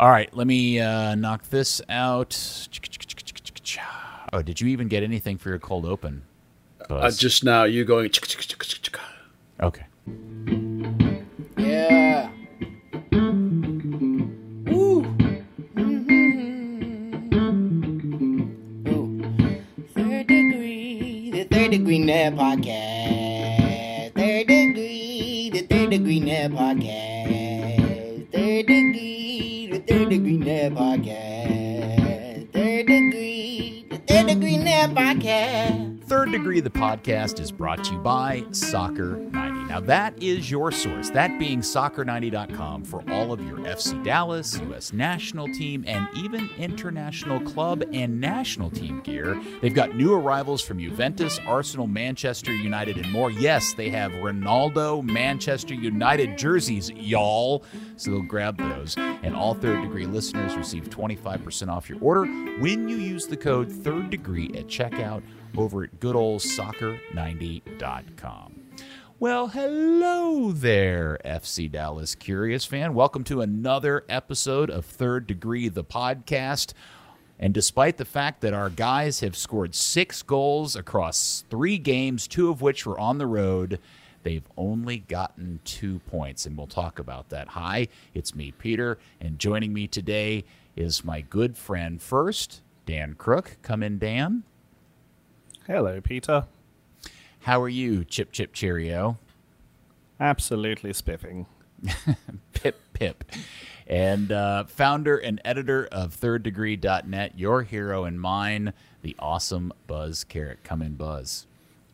[0.00, 2.32] All right, let me uh, knock this out.
[4.32, 6.22] Oh, did you even get anything for your cold open?
[6.88, 8.10] Uh, just now, you going.
[9.62, 9.84] Okay.
[11.58, 12.30] Yeah.
[13.12, 15.02] Woo.
[15.74, 16.48] Mm-hmm.
[18.88, 19.22] Ooh.
[19.94, 22.79] Third degree, the third degree net podcast.
[36.06, 39.29] Third Degree, the podcast, is brought to you by Soccer 90.
[39.70, 44.92] Now, that is your source, that being soccer90.com for all of your FC Dallas, U.S.
[44.92, 49.40] national team, and even international club and national team gear.
[49.62, 53.30] They've got new arrivals from Juventus, Arsenal, Manchester United, and more.
[53.30, 57.62] Yes, they have Ronaldo, Manchester United jerseys, y'all.
[57.94, 58.96] So they'll grab those.
[58.96, 62.24] And all Third Degree listeners receive 25% off your order
[62.58, 65.22] when you use the code Third Degree at checkout
[65.56, 68.59] over at goodoldsoccer90.com.
[69.20, 72.94] Well, hello there, FC Dallas Curious fan.
[72.94, 76.72] Welcome to another episode of Third Degree, the podcast.
[77.38, 82.48] And despite the fact that our guys have scored six goals across three games, two
[82.48, 83.78] of which were on the road,
[84.22, 86.46] they've only gotten two points.
[86.46, 87.48] And we'll talk about that.
[87.48, 88.96] Hi, it's me, Peter.
[89.20, 90.44] And joining me today
[90.76, 93.58] is my good friend first, Dan Crook.
[93.60, 94.44] Come in, Dan.
[95.66, 96.46] Hello, Peter.
[97.40, 99.18] How are you, Chip Chip Cheerio?
[100.18, 101.46] Absolutely spiffing.
[102.52, 103.24] pip Pip.
[103.86, 110.62] And uh, founder and editor of thirddegree.net, your hero and mine, the awesome Buzz Carrick.
[110.62, 111.46] Come in, Buzz.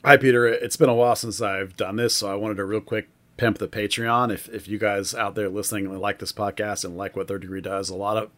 [0.04, 0.46] Hi, Peter.
[0.46, 3.58] It's been a while since I've done this, so I wanted to real quick pimp
[3.58, 4.32] the Patreon.
[4.32, 7.60] If, if you guys out there listening like this podcast and like what Third Degree
[7.60, 8.30] does, a lot of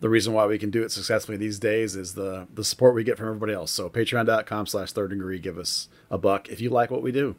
[0.00, 3.04] the reason why we can do it successfully these days is the the support we
[3.04, 3.70] get from everybody else.
[3.72, 7.36] So patreon.com slash third degree, give us a buck if you like what we do.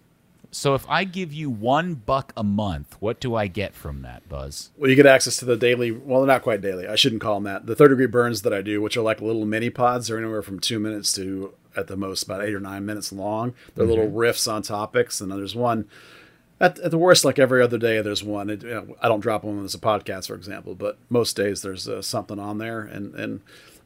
[0.52, 4.28] So if I give you one buck a month, what do I get from that,
[4.28, 4.72] Buzz?
[4.78, 5.92] Well, you get access to the daily.
[5.92, 6.88] Well, not quite daily.
[6.88, 7.68] I shouldn't call them that.
[7.68, 10.42] The third degree burns that I do, which are like little mini pods, they're anywhere
[10.42, 13.54] from two minutes to at the most about eight or nine minutes long.
[13.76, 13.94] They're mm-hmm.
[13.94, 15.88] little riffs on topics, and then there's one
[16.60, 18.50] at, at, the worst, like every other day, there's one.
[18.50, 21.62] It, you know, I don't drop one as a podcast, for example, but most days
[21.62, 23.42] there's uh, something on there, and and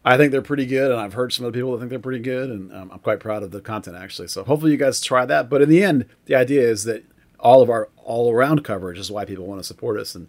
[0.06, 0.91] I think they're pretty good.
[0.91, 3.00] And I've heard some of the people that think they're pretty good, and um, I'm
[3.00, 4.28] quite proud of the content actually.
[4.28, 5.50] So hopefully you guys try that.
[5.50, 7.06] But in the end, the idea is that
[7.39, 10.28] all of our all around coverage is why people want to support us and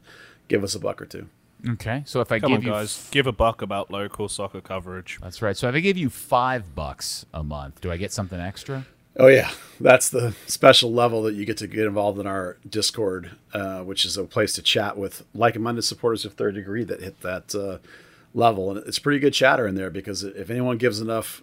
[0.48, 1.28] give us a buck or two.
[1.66, 4.28] Okay, so if I Come give on, you guys, f- give a buck about local
[4.28, 5.18] soccer coverage.
[5.22, 5.56] That's right.
[5.56, 8.84] So if I give you five bucks a month, do I get something extra?
[9.16, 13.30] Oh yeah, that's the special level that you get to get involved in our Discord,
[13.52, 17.20] uh, which is a place to chat with like-minded supporters of Third Degree that hit
[17.20, 17.78] that uh,
[18.34, 21.42] level, and it's pretty good chatter in there because if anyone gives enough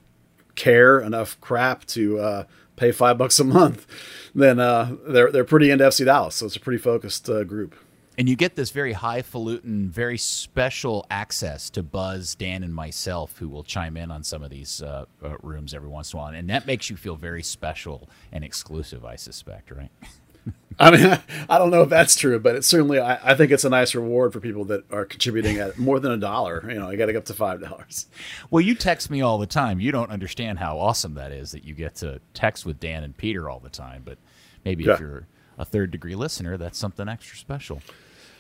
[0.56, 2.44] care, enough crap to uh,
[2.76, 3.88] pay five bucks a month,
[4.36, 7.76] then uh, they're they're pretty into FC Dallas, so it's a pretty focused uh, group
[8.18, 13.48] and you get this very highfalutin, very special access to Buzz, Dan, and myself, who
[13.48, 16.34] will chime in on some of these uh, uh, rooms every once in a while,
[16.34, 19.06] and that makes you feel very special and exclusive.
[19.06, 19.92] I suspect, right?
[20.80, 23.66] I mean, I don't know if that's true, but it's certainly I, I, think it's
[23.66, 26.66] a nice reward for people that are contributing at more than a dollar.
[26.68, 28.08] You know, you got to get up to five dollars.
[28.50, 29.80] Well, you text me all the time.
[29.80, 33.16] You don't understand how awesome that is that you get to text with Dan and
[33.16, 34.02] Peter all the time.
[34.04, 34.18] But
[34.66, 34.94] maybe yeah.
[34.94, 37.82] if you're a third degree listener, that's something extra special.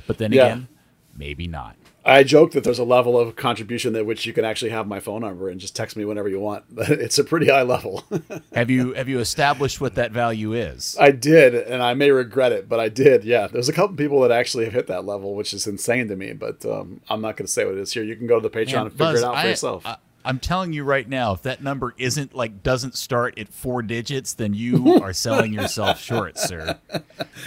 [0.07, 0.45] But then yeah.
[0.45, 0.67] again,
[1.15, 1.75] maybe not.
[2.03, 4.99] I joke that there's a level of contribution that which you can actually have my
[4.99, 6.63] phone number and just text me whenever you want.
[6.69, 8.03] But it's a pretty high level.
[8.53, 10.97] have you have you established what that value is?
[10.99, 13.23] I did, and I may regret it, but I did.
[13.23, 16.15] Yeah, there's a couple people that actually have hit that level, which is insane to
[16.15, 16.33] me.
[16.33, 18.03] But um, I'm not going to say what it is here.
[18.03, 19.85] You can go to the Patreon Man, and figure Buzz, it out for I, yourself.
[19.85, 23.81] I, I'm telling you right now, if that number isn't like doesn't start at four
[23.81, 26.77] digits, then you are selling yourself short, sir.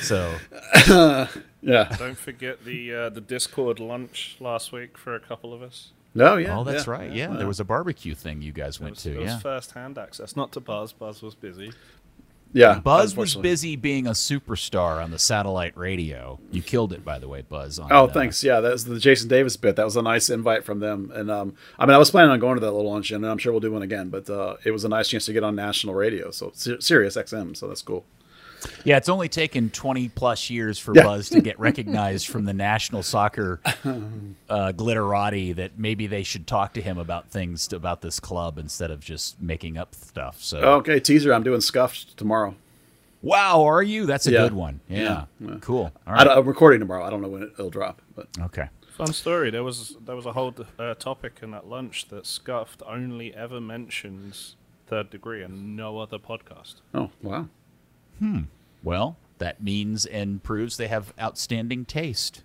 [0.00, 0.34] So,
[1.62, 1.96] yeah.
[1.98, 5.92] Don't forget the uh, the Discord lunch last week for a couple of us.
[6.14, 6.58] No, yeah.
[6.58, 7.12] Oh, that's yeah, right.
[7.12, 9.14] Yeah, yeah, there was a barbecue thing you guys went was, to.
[9.14, 10.92] It was yeah, first hand access, not to Buzz.
[10.92, 11.72] Buzz was busy.
[12.54, 16.38] Yeah, Buzz was busy being a superstar on the satellite radio.
[16.52, 17.80] You killed it, by the way, Buzz.
[17.80, 18.44] On, oh, thanks.
[18.44, 19.74] Yeah, that was the Jason Davis bit.
[19.74, 21.10] That was a nice invite from them.
[21.12, 23.38] And um, I mean, I was planning on going to that little luncheon, and I'm
[23.38, 24.08] sure we'll do one again.
[24.08, 27.56] But uh, it was a nice chance to get on national radio, so Sirius XM.
[27.56, 28.04] So that's cool.
[28.84, 31.04] Yeah, it's only taken 20 plus years for yeah.
[31.04, 36.74] Buzz to get recognized from the national soccer uh, glitterati that maybe they should talk
[36.74, 40.42] to him about things to, about this club instead of just making up stuff.
[40.42, 41.32] So okay, teaser.
[41.32, 42.54] I'm doing scuffed tomorrow.
[43.22, 44.04] Wow, are you?
[44.04, 44.40] That's a yeah.
[44.40, 44.80] good one.
[44.86, 45.56] Yeah, yeah.
[45.62, 45.90] cool.
[46.06, 46.28] All right.
[46.28, 47.04] I, am recording tomorrow.
[47.04, 48.68] I don't know when it, will drop, but okay.
[48.96, 49.50] Fun story.
[49.50, 53.62] There was there was a whole uh, topic in that lunch that Scuffed only ever
[53.62, 54.56] mentions
[54.86, 56.76] Third Degree and no other podcast.
[56.92, 57.48] Oh wow.
[58.84, 62.42] Well, that means and proves they have outstanding taste.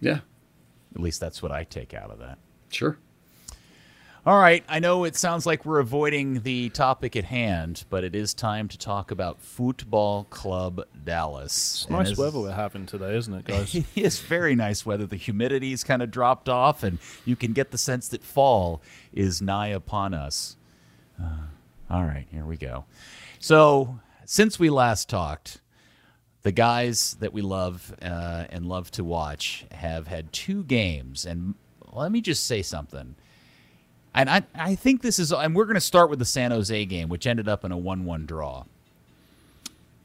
[0.00, 0.20] Yeah.
[0.94, 2.38] At least that's what I take out of that.
[2.70, 2.98] Sure.
[4.24, 8.14] All right, I know it sounds like we're avoiding the topic at hand, but it
[8.14, 11.88] is time to talk about Football Club Dallas.
[11.90, 13.74] Nice as- weather we're having today, isn't it, guys?
[13.74, 15.06] It is very nice weather.
[15.06, 18.80] The humidity's kind of dropped off, and you can get the sense that fall
[19.12, 20.56] is nigh upon us.
[21.20, 21.46] Uh,
[21.90, 22.84] all right, here we go.
[23.40, 25.60] So, since we last talked,
[26.42, 31.54] the guys that we love uh, and love to watch have had two games, and
[31.92, 33.14] let me just say something.
[34.14, 36.84] And I, I think this is, and we're going to start with the San Jose
[36.86, 38.64] game, which ended up in a 1 1 draw.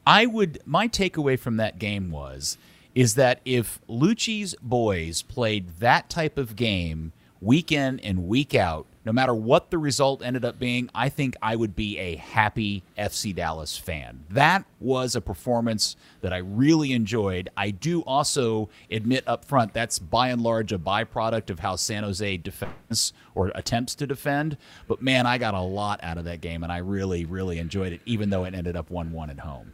[0.06, 2.56] I would my takeaway from that game was
[2.94, 8.86] is that if Luchi's boys played that type of game week in and week out,
[9.08, 12.82] no matter what the result ended up being, I think I would be a happy
[12.98, 14.26] FC Dallas fan.
[14.28, 17.48] That was a performance that I really enjoyed.
[17.56, 22.04] I do also admit up front that's by and large a byproduct of how San
[22.04, 24.58] Jose defends or attempts to defend.
[24.86, 27.94] But man, I got a lot out of that game and I really, really enjoyed
[27.94, 29.72] it, even though it ended up 1 1 at home.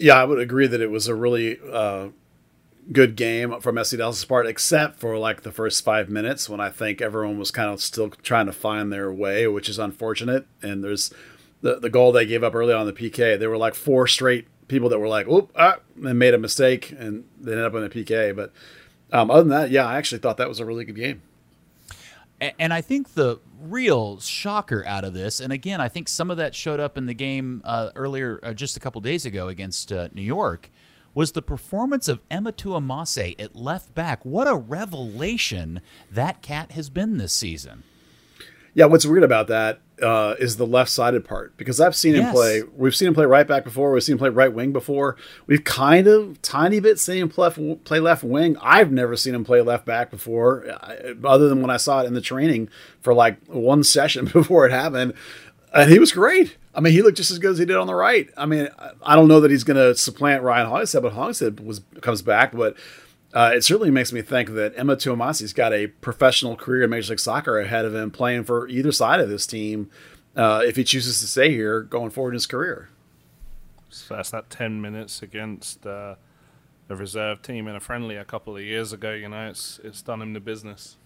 [0.00, 2.08] Yeah, I would agree that it was a really uh,
[2.90, 3.98] good game from SC
[4.28, 7.80] part, except for like the first five minutes when I think everyone was kind of
[7.80, 10.46] still trying to find their way, which is unfortunate.
[10.62, 11.12] And there's
[11.60, 13.38] the the goal they gave up early on the PK.
[13.38, 16.90] There were like four straight people that were like, "Oop!" Ah, and made a mistake,
[16.98, 18.34] and they ended up in a PK.
[18.34, 18.52] But
[19.12, 21.22] um, other than that, yeah, I actually thought that was a really good game.
[22.40, 26.30] A- And I think the real shocker out of this, and again, I think some
[26.30, 29.48] of that showed up in the game uh, earlier, uh, just a couple days ago
[29.48, 30.70] against uh, New York,
[31.14, 34.24] was the performance of Ema Twumasi at left back.
[34.24, 35.80] What a revelation
[36.10, 37.82] that cat has been this season.
[38.74, 42.34] Yeah, what's weird about that uh, is the left-sided part because I've seen him Yes.
[42.34, 42.62] play.
[42.74, 43.92] We've seen him play right back before.
[43.92, 45.16] We've seen him play right wing before.
[45.46, 47.50] We've kind of tiny bit seen him play,
[47.84, 48.56] play left wing.
[48.62, 50.64] I've never seen him play left back before,
[51.22, 52.70] other than when I saw it in the training
[53.02, 55.12] for like one session before it happened,
[55.74, 56.56] and he was great.
[56.74, 58.28] I mean, he looked just as good as he did on the right.
[58.36, 58.68] I mean,
[59.04, 62.52] I- don't know that he's going to supplant Ryan Hollingshead, but Hollingshead was comes back,
[62.52, 62.76] but.
[63.34, 67.12] Uh, it certainly makes me think that Ema Twumasi's got a professional career in Major
[67.14, 69.88] League Soccer ahead of him, playing for either side of this team
[70.36, 72.90] uh, if he chooses to stay here going forward in his career.
[73.88, 76.16] So that's that 10 minutes against uh,
[76.88, 79.12] the reserve team in a friendly a couple of years ago.
[79.12, 80.96] You know, it's it's done him the business.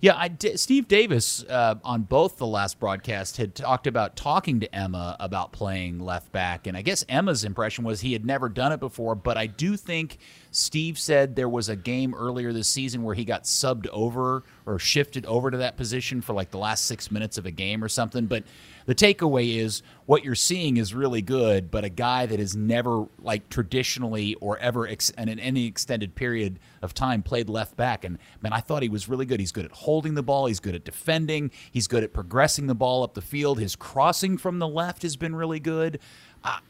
[0.00, 4.60] Yeah, I d- Steve Davis uh, on both the last broadcast had talked about talking
[4.60, 8.48] to Ema about playing left back, and I guess Ema's impression was he had never
[8.48, 9.16] done it before.
[9.16, 10.18] But I do think
[10.52, 14.78] Steve said there was a game earlier this season where he got subbed over or
[14.78, 17.88] shifted over to that position for like the last six minutes of a game or
[17.88, 18.26] something.
[18.26, 18.44] But
[18.86, 23.06] the takeaway is what you're seeing is really good, but a guy that has never
[23.18, 28.04] like traditionally or ever ex- and in any extended period of time played left back.
[28.04, 29.40] And man, I thought he was really good.
[29.40, 30.44] He's good at holding the ball.
[30.44, 31.50] He's good at defending.
[31.70, 33.58] He's good at progressing the ball up the field.
[33.58, 35.98] His crossing from the left has been really good.
[36.44, 36.60] I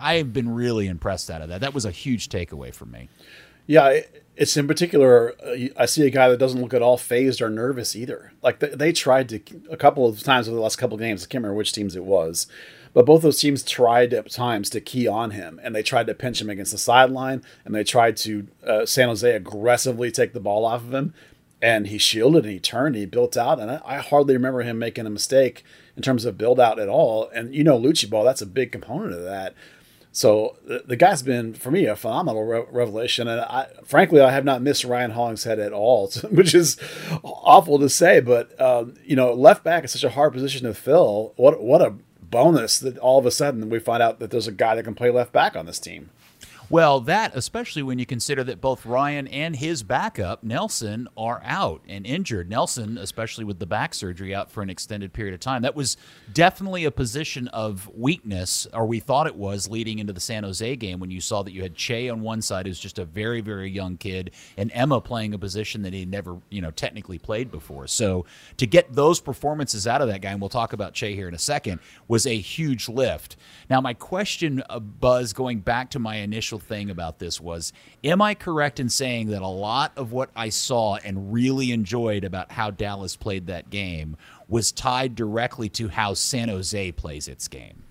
[0.00, 1.60] I, have been really impressed out of that.
[1.60, 3.10] That was a huge takeaway for me.
[3.66, 5.34] Yeah, it, it's in particular.
[5.44, 8.32] Uh, I see a guy that doesn't look at all phased or nervous either.
[8.42, 9.40] Like they, they tried to
[9.70, 11.22] a couple of times over the last couple of games.
[11.22, 12.46] I can't remember which teams it was,
[12.94, 16.14] but both those teams tried at times to key on him, and they tried to
[16.14, 20.40] pinch him against the sideline, and they tried to uh, San Jose aggressively take the
[20.40, 21.12] ball off of him,
[21.66, 24.62] and he shielded and he turned, and he built out, and I, I hardly remember
[24.62, 25.64] him making a mistake
[25.96, 27.28] in terms of build out at all.
[27.34, 29.52] And you know, Luchi ball that's a big component of that.
[30.12, 34.30] So the, the guy's been for me a phenomenal re- revelation, and I, frankly, I
[34.30, 36.76] have not missed Ryan Hollingshead at all, which is
[37.24, 38.20] awful to say.
[38.20, 41.32] But um, you know, left back is such a hard position to fill.
[41.34, 44.52] What what a bonus that all of a sudden we find out that there's a
[44.52, 46.10] guy that can play left back on this team.
[46.68, 51.80] Well, that especially when you consider that both Ryan and his backup Nelson are out
[51.88, 52.50] and injured.
[52.50, 55.62] Nelson, especially with the back surgery, out for an extended period of time.
[55.62, 55.96] That was
[56.32, 60.74] definitely a position of weakness, or we thought it was leading into the San Jose
[60.74, 63.40] game when you saw that you had Che on one side, who's just a very,
[63.40, 67.52] very young kid, and Ema playing a position that he never, you know, technically played
[67.52, 67.86] before.
[67.86, 71.28] So to get those performances out of that guy, and we'll talk about Che here
[71.28, 73.36] in a second, was a huge lift.
[73.70, 77.72] Now, my question, uh, Buzz, going back to my initial thing about this was
[78.04, 82.24] Am I correct in saying that a lot of what I saw and really enjoyed
[82.24, 84.16] about how Dallas played that game
[84.48, 87.82] was tied directly to how San Jose plays its game?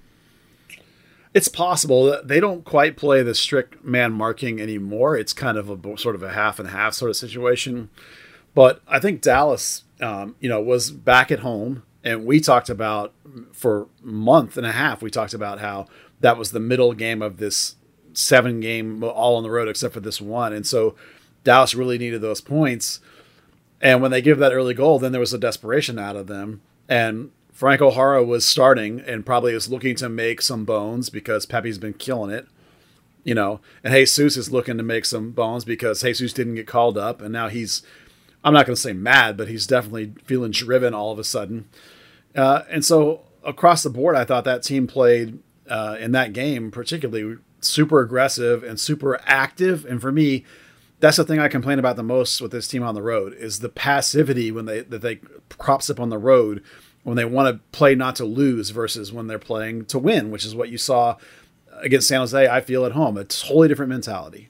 [1.34, 5.18] It's possible they don't quite play the strict man marking anymore.
[5.18, 7.90] It's kind of a sort of a half and half sort of situation.
[8.54, 13.14] But I think Dallas, um, you know, was back at home, and we talked about
[13.52, 15.02] for month and a half.
[15.02, 15.88] We talked about how
[16.22, 17.76] that was the middle game of this
[18.18, 20.96] seven game all on the road except for this one, and so
[21.44, 23.00] Dallas really needed those points.
[23.82, 26.62] And when they give that early goal, then there was a desperation out of them,
[26.88, 31.78] and Franco Jara was starting and probably is looking to make some bones because Pepi's
[31.78, 32.48] been killing it
[33.26, 36.96] you know, and Jesus is looking to make some bones because Jesus didn't get called
[36.98, 37.82] up, and now he's
[38.46, 41.68] I'm not going to say mad, but he's definitely feeling driven all of a sudden.
[42.36, 46.70] Uh, and so across the board, I thought that team played uh, in that game
[46.70, 49.86] particularly super aggressive and super active.
[49.86, 50.46] And for me,
[51.00, 53.60] that's the thing I complain about the most with this team on the road is
[53.60, 55.20] the passivity when they that they
[55.58, 56.64] crops up on the road
[57.04, 60.44] when they want to play not to lose versus when they're playing to win, which
[60.44, 61.18] is what you saw
[61.82, 62.48] against San Jose.
[62.48, 63.18] I feel at home.
[63.18, 64.50] A totally different mentality.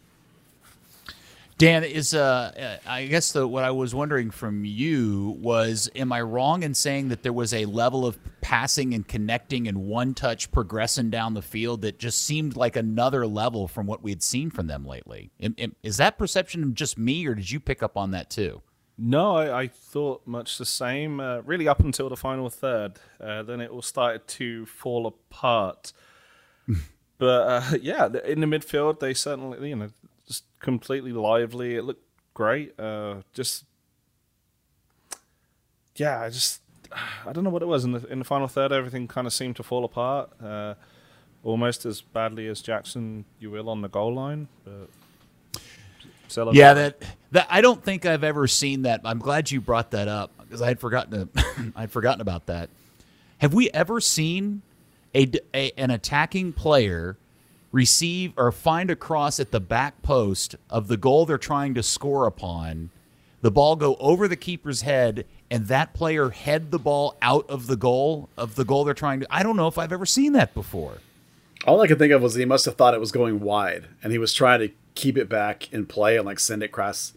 [1.57, 6.11] Dan is uh, uh, I guess the, what I was wondering from you was, am
[6.11, 10.13] I wrong in saying that there was a level of passing and connecting and one
[10.13, 14.21] touch progressing down the field that just seemed like another level from what we had
[14.21, 15.31] seen from them lately?
[15.81, 18.61] Is that perception just me, or did you pick up on that too?
[18.97, 21.19] No, I, I thought much the same.
[21.19, 25.91] Uh, really, up until the final third, uh, then it all started to fall apart.
[27.17, 29.89] but uh, yeah, in the midfield, they certainly, you know,
[30.65, 31.75] completely lively.
[31.75, 32.03] It looked
[32.33, 32.77] great.
[32.77, 33.63] Uh, just
[35.95, 36.59] yeah, I just
[37.25, 38.71] I don't know what it was in the in the final third.
[38.73, 40.73] Everything kind of seemed to fall apart, uh,
[41.43, 44.47] almost as badly as Jackson Yueill on the goal line.
[44.65, 44.89] But
[46.55, 49.01] yeah, that that I don't think I've ever seen that.
[49.05, 51.45] I'm glad you brought that up because I had forgotten to,
[51.75, 52.69] I'd forgotten about that.
[53.37, 54.63] Have we ever seen
[55.13, 57.17] a, a an attacking player
[57.75, 61.83] receive or find a cross at the back post of the goal they're trying to
[61.83, 62.89] score upon,
[63.41, 67.67] the ball go over the keeper's head, and that player head the ball out of
[67.67, 69.27] the goal of the goal they're trying to.
[69.29, 70.99] I don't know if I've ever seen that before.
[71.67, 74.13] All I could think of was he must have thought it was going wide, and
[74.13, 77.11] he was trying to keep it back in play and like send it across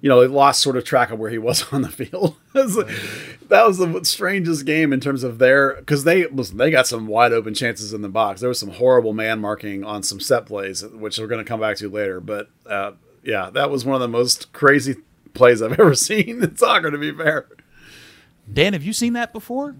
[0.00, 2.36] you know, they lost sort of track of where he was on the field.
[2.52, 7.06] that was the strangest game in terms of their because they listen, they got some
[7.06, 8.40] wide open chances in the box.
[8.40, 11.60] There was some horrible man marking on some set plays, which we're going to come
[11.60, 12.20] back to later.
[12.20, 12.92] But uh,
[13.22, 14.96] yeah, that was one of the most crazy
[15.34, 16.90] plays I've ever seen in soccer.
[16.90, 17.46] To be fair,
[18.52, 19.76] Dan, have you seen that before?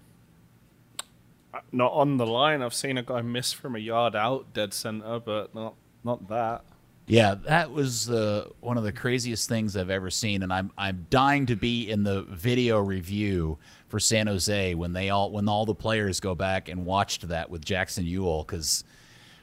[1.53, 2.63] Uh, not on the line.
[2.63, 5.75] I've seen a guy miss from a yard out, dead center, but not
[6.05, 6.65] not that.
[7.11, 11.09] Yeah, that was uh, one of the craziest things I've ever seen, and I'm I'm
[11.11, 15.67] dying to be in the video review for San Jose when they all when all
[15.67, 18.85] the players go back and watched that with Jackson Yueill because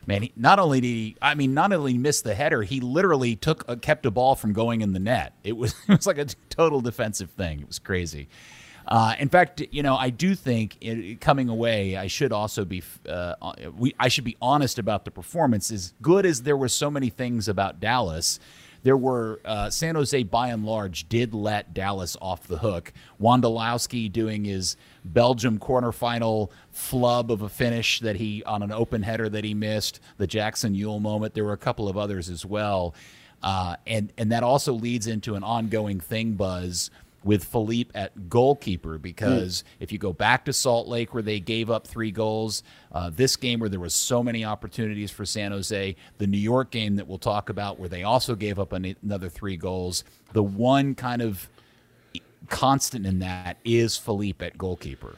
[0.06, 3.36] man, he, not only did he, I mean, not only missed the header, he literally
[3.36, 5.34] took a, kept a ball from going in the net.
[5.44, 7.60] It was it was like a total defensive thing.
[7.60, 8.30] It was crazy.
[8.88, 12.82] Uh, in fact, you know, I do think it, coming away, I should also be,
[13.08, 13.34] uh,
[13.78, 15.72] we, I should be honest about the performance.
[15.72, 18.40] As good as there were so many things about Dallas,
[18.84, 22.94] there were uh, San Jose by and large did let Dallas off the hook.
[23.22, 29.28] Wondolowski doing his Belgium quarterfinal flub of a finish that he on an open header
[29.28, 30.00] that he missed.
[30.18, 31.34] The Jackson Yueill moment.
[31.34, 32.94] There were a couple of others as well,
[33.44, 36.34] uh, and and that also leads into an ongoing thing.
[36.34, 36.90] Buzz
[37.28, 39.64] with Philippe at goalkeeper because mm.
[39.82, 43.36] if you go back to Salt Lake where they gave up three goals, uh, this
[43.36, 47.08] game where there was so many opportunities for San Jose, the New York game that
[47.08, 51.22] we'll talk about where they also gave up an, another three goals, the one kind
[51.22, 51.50] of
[52.48, 55.16] constant in that is Philippe at goalkeeper.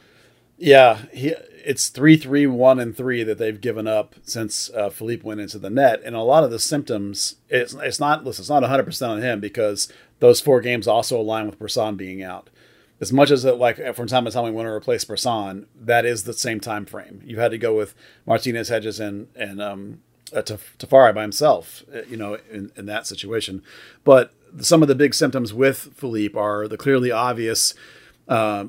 [0.58, 1.28] Yeah, he,
[1.64, 5.58] it's three, three, one, and three that they've given up since uh, Philippe went into
[5.58, 7.36] the net, and a lot of the symptoms.
[7.48, 11.20] It's it's not listen, it's not 100 percent on him because those four games also
[11.20, 12.48] align with Bressan being out.
[13.00, 16.04] As much as it like from time to time we want to replace Bressan, that
[16.04, 17.22] is the same time frame.
[17.24, 17.94] You had to go with
[18.26, 20.00] Martinez, Hedges, and and um,
[20.34, 23.62] uh, Tafari by himself, uh, you know, in, in that situation.
[24.04, 27.74] But some of the big symptoms with Philippe are the clearly obvious
[28.28, 28.66] uh,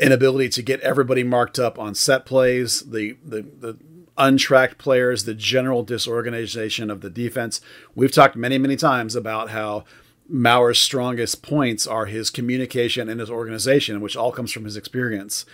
[0.00, 3.78] inability to get everybody marked up on set plays, the the the
[4.16, 7.60] untracked players, the general disorganization of the defense.
[7.94, 9.84] We've talked many many times about how
[10.32, 15.44] Maurer's strongest points are his communication and his organization, which all comes from his experience,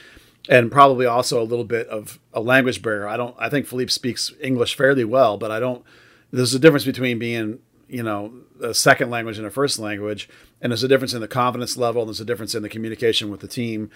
[0.48, 3.08] and probably also a little bit of a language barrier.
[3.08, 3.34] I don't.
[3.40, 5.84] I think Philippe speaks English fairly well, but I don't.
[6.30, 7.58] There's a difference between being,
[7.88, 8.32] you know,
[8.62, 10.28] a second language and a first language,
[10.62, 13.30] and there's a difference in the confidence level, and there's a difference in the communication
[13.30, 13.90] with the team.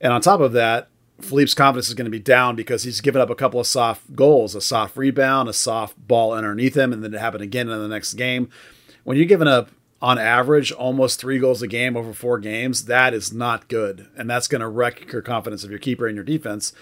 [0.00, 0.88] And on top of that,
[1.20, 4.16] Philippe's confidence is going to be down because he's given up a couple of soft
[4.16, 7.78] goals, a soft rebound, a soft ball underneath him, and then it happened again in
[7.78, 8.48] the next game.
[9.04, 9.70] When you're giving up
[10.06, 14.06] on average almost three goals a game over four games, that is not good.
[14.16, 16.72] And that's going to wreck your confidence of your keeper and your defense.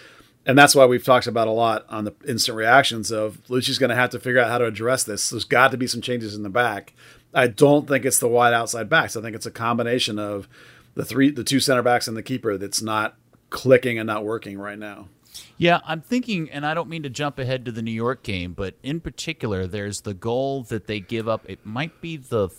[0.45, 3.89] And that's why we've talked about a lot on the instant reactions of Luchi's going
[3.89, 5.31] to have to figure out how to address this.
[5.31, 6.93] There's got to be some changes in the back.
[7.33, 9.17] I don't think it's the wide outside backs.
[9.17, 10.47] I think it's a combination of
[10.93, 13.17] the three, the two center backs and the keeper that's not
[13.49, 15.09] clicking and not working right now.
[15.57, 18.53] Yeah, I'm thinking, and I don't mean to jump ahead to the New York game,
[18.53, 21.49] but in particular, there's the goal that they give up.
[21.49, 22.51] It might be the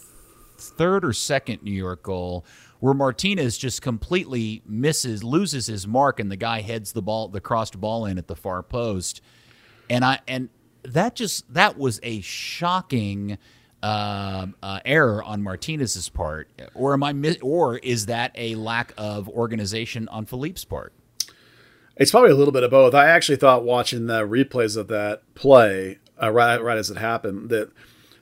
[0.58, 2.46] third or second New York goal
[2.80, 7.42] where Martinez just completely misses, loses his mark, and the guy heads the ball, the
[7.42, 9.22] crossed ball in at the far post,
[9.90, 10.50] and I and
[10.84, 13.38] that just that was a shocking
[13.82, 19.30] uh, uh, error on Martinez's part, or am I, or is that a lack of
[19.30, 20.94] organization on Philippe's part?
[21.98, 22.94] It's probably a little bit of both.
[22.94, 27.50] I actually thought watching the replays of that play uh, right right as it happened
[27.50, 27.72] that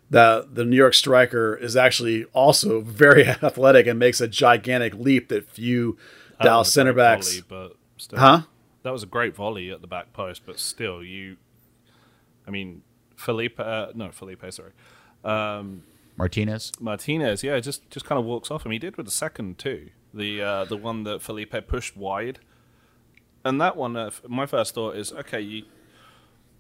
[0.10, 5.29] the the New York striker is actually also very athletic and makes a gigantic leap
[5.29, 5.98] that few
[6.41, 7.39] Dallas center backs.
[7.39, 8.41] Volley, but still, Huh?
[8.83, 11.38] That was a great volley at the back post, but still, you.
[12.45, 12.81] I mean,
[13.15, 13.60] Felipe.
[13.60, 14.43] Uh, no, Felipe.
[14.51, 14.72] Sorry,
[15.24, 15.83] um,
[16.17, 16.74] Martinez.
[16.81, 17.43] Martinez.
[17.43, 18.72] Yeah, just just kind of walks off him.
[18.74, 19.89] He did with the second too.
[20.13, 22.39] The uh, the one that Felipe pushed wide,
[23.45, 23.95] and that one.
[23.95, 25.39] Uh, my first thought is okay.
[25.39, 25.63] You,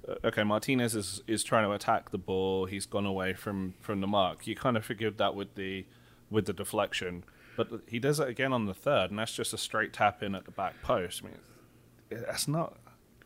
[0.07, 2.65] Uh, okay, Martinez is is trying to attack the ball.
[2.65, 4.45] He's gone away from from the mark.
[4.47, 5.85] You kind of forgive that with the
[6.29, 7.23] with the deflection,
[7.55, 10.35] but he does it again on the third, and that's just a straight tap in
[10.35, 11.21] at the back post.
[11.23, 12.77] I mean, that's not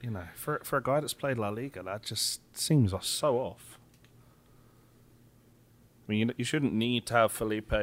[0.02, 3.78] you know for for a guy that's played La Liga, that just seems so off.
[6.08, 7.74] I mean, you, you shouldn't need to have Felipe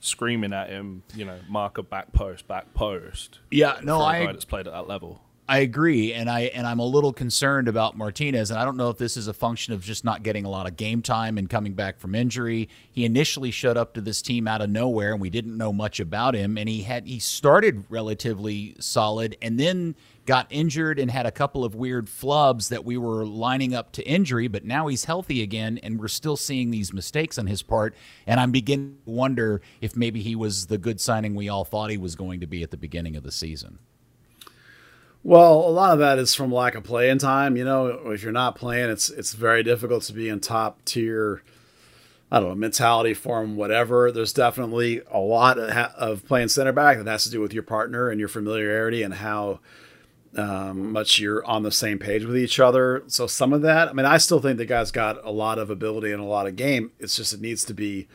[0.00, 3.38] screaming at him, you know, mark a back post, back post.
[3.50, 5.20] Yeah, no, for a I- that's played at that level.
[5.46, 8.88] I agree, and I and I'm a little concerned about Martinez, and I don't know
[8.88, 11.50] if this is a function of just not getting a lot of game time and
[11.50, 12.70] coming back from injury.
[12.90, 16.00] He initially showed up to this team out of nowhere, and we didn't know much
[16.00, 16.56] about him.
[16.56, 21.62] And he had he started relatively solid, and then got injured and had a couple
[21.62, 24.48] of weird flubs that we were lining up to injury.
[24.48, 27.94] But now he's healthy again, and we're still seeing these mistakes on his part.
[28.26, 31.90] And I'm beginning to wonder if maybe he was the good signing we all thought
[31.90, 33.78] he was going to be at the beginning of the season.
[35.26, 37.56] Well, a lot of that is from lack of playing time.
[37.56, 41.42] You know, if you're not playing, it's it's very difficult to be in top tier.
[42.30, 44.12] I don't know mentality form, whatever.
[44.12, 47.62] There's definitely a lot of, of playing center back that has to do with your
[47.62, 49.60] partner and your familiarity and how
[50.36, 53.02] um, much you're on the same page with each other.
[53.06, 55.70] So some of that, I mean, I still think the guy's got a lot of
[55.70, 56.90] ability and a lot of game.
[56.98, 58.08] It's just it needs to be,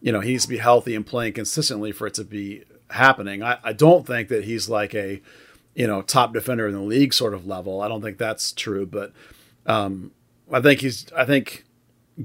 [0.00, 3.42] you know, he needs to be healthy and playing consistently for it to be happening.
[3.42, 5.20] I, I don't think that he's like a
[5.76, 7.82] you know, top defender in the league sort of level.
[7.82, 9.12] I don't think that's true, but
[9.66, 10.10] um,
[10.50, 11.06] I think he's.
[11.14, 11.64] I think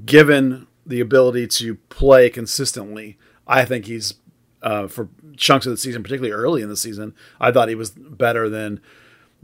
[0.05, 4.15] given the ability to play consistently, I think he's
[4.63, 7.13] uh, for chunks of the season, particularly early in the season.
[7.41, 8.79] I thought he was better than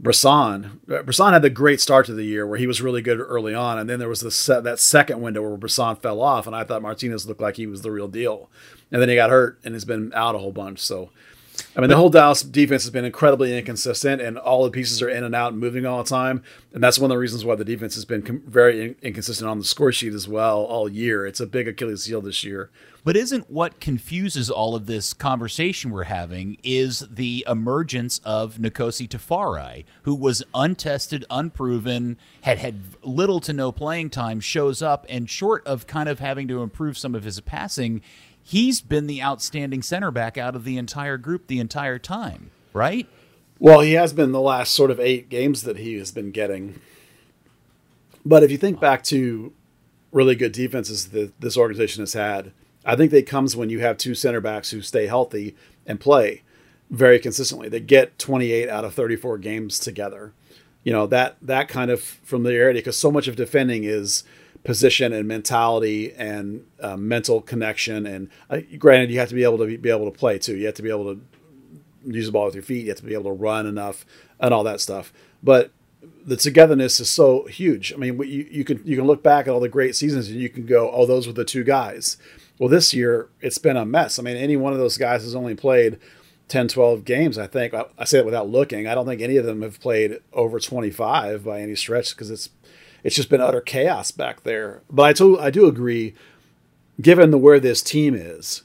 [0.02, 0.80] Bressan.
[0.86, 3.78] Bressan had the great start to the year where he was really good early on,
[3.78, 6.64] and then there was the set, that second window where Bressan fell off, and I
[6.64, 8.48] thought Martinez looked like he was the real deal,
[8.90, 10.78] and then he got hurt and has been out a whole bunch.
[10.78, 11.10] So.
[11.78, 15.08] I mean, the whole Dallas defense has been incredibly inconsistent, and all the pieces are
[15.08, 16.42] in and out and moving all the time.
[16.72, 19.48] And that's one of the reasons why the defense has been com- very in- inconsistent
[19.48, 21.24] on the score sheet as well all year.
[21.24, 22.68] It's a big Achilles heel this year.
[23.04, 29.08] But isn't what confuses all of this conversation we're having is the emergence of Nkosi
[29.08, 35.30] Tafari, who was untested, unproven, had had little to no playing time, shows up, and
[35.30, 38.02] short of kind of having to improve some of his passing,
[38.48, 43.06] he's been the outstanding center back out of the entire group the entire time, right?
[43.58, 46.80] Well, he has been the last sort of eight games that he has been getting.
[48.24, 49.52] But if you think back to
[50.12, 52.52] really good defenses that this organization has had,
[52.86, 55.54] I think that comes when you have two center backs who stay healthy
[55.86, 56.42] and play
[56.88, 57.68] very consistently.
[57.68, 60.32] They get 28 out of 34 games together.
[60.84, 64.24] You know, that that kind of familiarity because so much of defending is
[64.68, 69.56] position and mentality and uh, mental connection and uh, granted you have to be able
[69.56, 70.54] to be, be able to play too.
[70.54, 71.22] You have to be able to
[72.04, 72.82] use the ball with your feet.
[72.82, 74.04] You have to be able to run enough
[74.38, 75.10] and all that stuff.
[75.42, 75.70] But
[76.22, 77.94] the togetherness is so huge.
[77.94, 80.38] I mean, you, you can you can look back at all the great seasons and
[80.38, 82.18] you can go, oh, those were the two guys.
[82.58, 84.18] Well, this year it's been a mess.
[84.18, 85.98] I mean, any one of those guys has only played
[86.48, 87.38] 10, 12 games.
[87.38, 88.86] I think I, I say it without looking.
[88.86, 92.50] I don't think any of them have played over 25 by any stretch because it's
[93.04, 94.82] it's just been utter chaos back there.
[94.90, 96.14] But I do I do agree,
[97.00, 98.62] given the where this team is,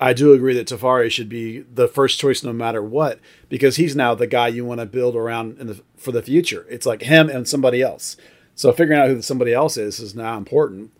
[0.00, 3.94] I do agree that Tafari should be the first choice no matter what because he's
[3.94, 6.66] now the guy you want to build around the, for the future.
[6.70, 8.16] It's like him and somebody else.
[8.54, 10.90] So figuring out who somebody else is is now important,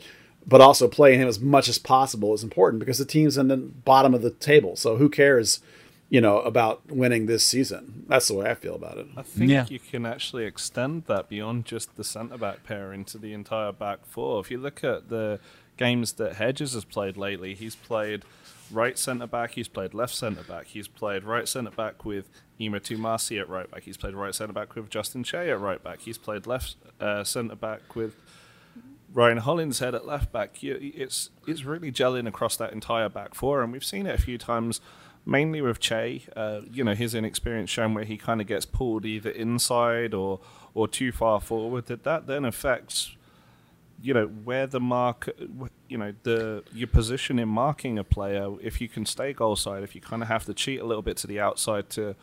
[0.46, 3.56] but also playing him as much as possible is important because the team's in the
[3.56, 4.76] bottom of the table.
[4.76, 5.60] So who cares,
[6.10, 8.04] you know, about winning this season?
[8.08, 9.06] That's the way I feel about it.
[9.16, 9.66] I think Yeah.
[9.70, 14.04] you can actually extend that beyond just the centre back pair into the entire back
[14.04, 14.40] four.
[14.40, 15.38] If you look at the
[15.76, 18.24] games that Hedges has played lately, he's played
[18.72, 22.28] right centre back, he's played left centre back, he's played right centre back with
[22.60, 25.82] Ema Twumasi at right back, he's played right centre back with Justin Che at right
[25.82, 28.14] back, he's played left uh, centre back with
[29.12, 30.62] Ryan Hollingshead at left back.
[30.62, 34.38] It's it's really gelling across that entire back four, and we've seen it a few
[34.38, 34.80] times,
[35.24, 36.24] mainly with Che.
[36.34, 40.40] Uh, you know, his inexperience shown where he kind of gets pulled either inside or
[40.74, 41.86] or too far forward.
[41.86, 43.16] That that then affects,
[44.00, 45.28] you know, where the mark,
[45.88, 48.48] you know, the your position in marking a player.
[48.60, 51.02] If you can stay goal side, if you kind of have to cheat a little
[51.02, 52.16] bit to the outside to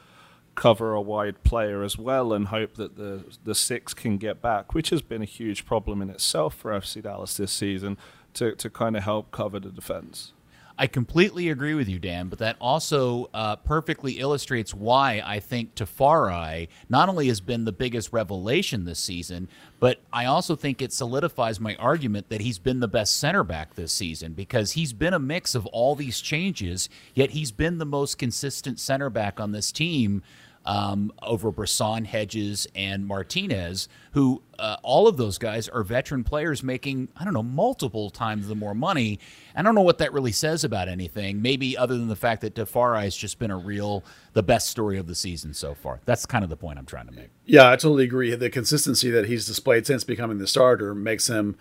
[0.55, 4.73] cover a wide player as well and hope that the the six can get back,
[4.73, 7.97] which has been a huge problem in itself for FC Dallas this season
[8.33, 10.33] to, to kind of help cover the defense.
[10.79, 15.73] I completely agree with you, Dan, but that also uh, perfectly illustrates why I think
[15.73, 19.47] Tafari not only has been the biggest revelation this season,
[19.79, 23.73] but I also think it solidifies my argument that he's been the best center back
[23.73, 27.85] this season because he's been a mix of all these changes, yet he's been the
[27.85, 30.21] most consistent center back on this team
[30.67, 36.61] um, over Bressan, Hedges, and Martinez, who uh, all of those guys are veteran players
[36.61, 39.17] making, I don't know, multiple times the more money.
[39.55, 42.53] I don't know what that really says about anything, maybe other than the fact that
[42.53, 44.03] Tafari has just been a real,
[44.33, 46.01] the best story of the season so far.
[46.03, 47.29] That's kind of the point I'm trying to make.
[47.45, 48.35] Yeah, I totally agree.
[48.35, 51.55] The consistency that he's displayed since becoming the starter makes him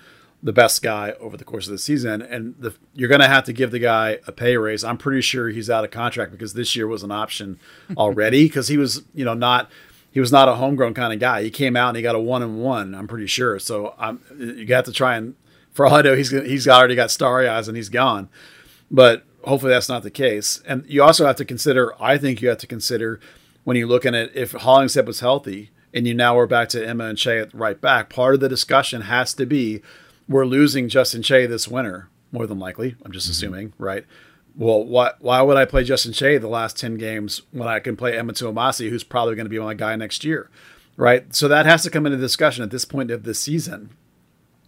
[0.47, 2.23] the best guy over the course of the season.
[2.23, 4.85] And the, you're going to have to give the guy a pay raise.
[4.85, 7.59] I'm pretty sure he's out of contract because this year was an option
[7.97, 9.69] already because he was, you know, not
[10.13, 11.43] he was not a homegrown kind of guy.
[11.43, 12.95] He came out and he got a one and one.
[12.95, 13.59] I'm pretty sure.
[13.59, 15.35] So I'm you got to try and
[15.73, 18.29] for all I know he's he's already got starry eyes and he's gone.
[18.89, 20.63] But hopefully that's not the case.
[20.65, 21.93] And you also have to consider.
[22.01, 23.19] I think you have to consider
[23.65, 27.07] when you're looking at if Hollingshead was healthy and you now are back to Ema
[27.07, 28.11] and Che at right back.
[28.11, 29.83] Part of the discussion has to be
[30.29, 32.97] we're losing Justin Che this winter, more than likely.
[33.05, 33.33] I'm just mm-hmm.
[33.33, 34.05] assuming, right?
[34.55, 37.97] Well, why why would I play Justin Che the last ten games when I can
[37.97, 40.51] play Ema Twumasi, who's probably going to be my guy next year,
[40.97, 41.35] right?
[41.35, 43.91] So that has to come into discussion at this point of this season.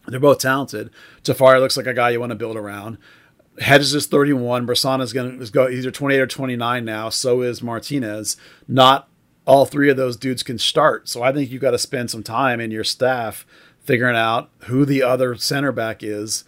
[0.07, 0.91] They're both talented.
[1.23, 2.99] Tafari looks like a guy you want to build around.
[3.61, 4.67] Hedges is 31.
[4.67, 7.09] Bressan is going to go either 28 or 29 now.
[7.09, 8.37] So is Martinez.
[8.67, 9.09] Not
[9.47, 11.09] all three of those dudes can start.
[11.09, 13.47] So I think you've got to spend some time in your staff
[13.89, 16.45] figuring out who the other center back is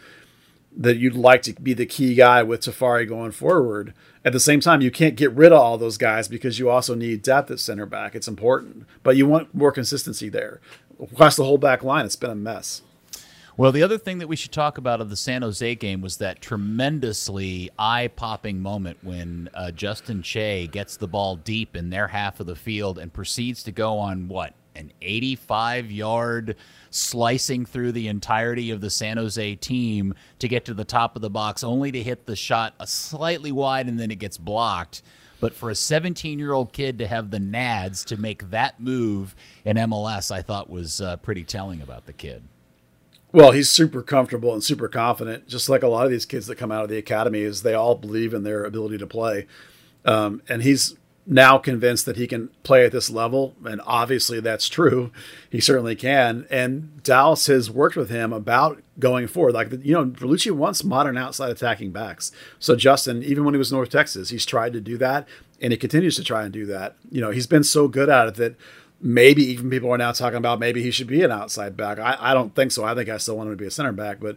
[0.76, 3.94] that you'd like to be the key guy with Tafari going forward.
[4.26, 6.94] At the same time, you can't get rid of all those guys because you also
[6.94, 8.14] need depth at center back.
[8.14, 10.60] It's important, but you want more consistency there.
[11.00, 12.82] Across the whole back line, it's been a mess.
[13.56, 16.18] Well, the other thing that we should talk about of the San Jose game was
[16.18, 22.08] that tremendously eye popping moment when uh, Justin Che gets the ball deep in their
[22.08, 24.52] half of the field and proceeds to go on what?
[24.80, 26.56] An 85 yard
[26.88, 31.22] slicing through the entirety of the San Jose team to get to the top of
[31.22, 35.02] the box, only to hit the shot slightly wide and then it gets blocked.
[35.38, 39.36] But for a 17 year old kid to have the nads to make that move
[39.66, 42.42] in MLS, I thought was uh, pretty telling about the kid.
[43.32, 46.56] Well, he's super comfortable and super confident, just like a lot of these kids that
[46.56, 47.42] come out of the academy.
[47.42, 49.46] Is they all believe in their ability to play,
[50.04, 50.96] um, and he's
[51.30, 55.12] now convinced that he can play at this level, and obviously that's true.
[55.48, 59.54] He certainly can, and Dallas has worked with him about going forward.
[59.54, 62.32] Like you know, Berlucci wants modern outside attacking backs.
[62.58, 65.28] So Justin, even when he was North Texas, he's tried to do that,
[65.60, 66.96] and he continues to try and do that.
[67.12, 68.56] You know, he's been so good at it that
[69.00, 72.00] maybe even people are now talking about maybe he should be an outside back.
[72.00, 72.84] I, I don't think so.
[72.84, 74.36] I think I still want him to be a center back, but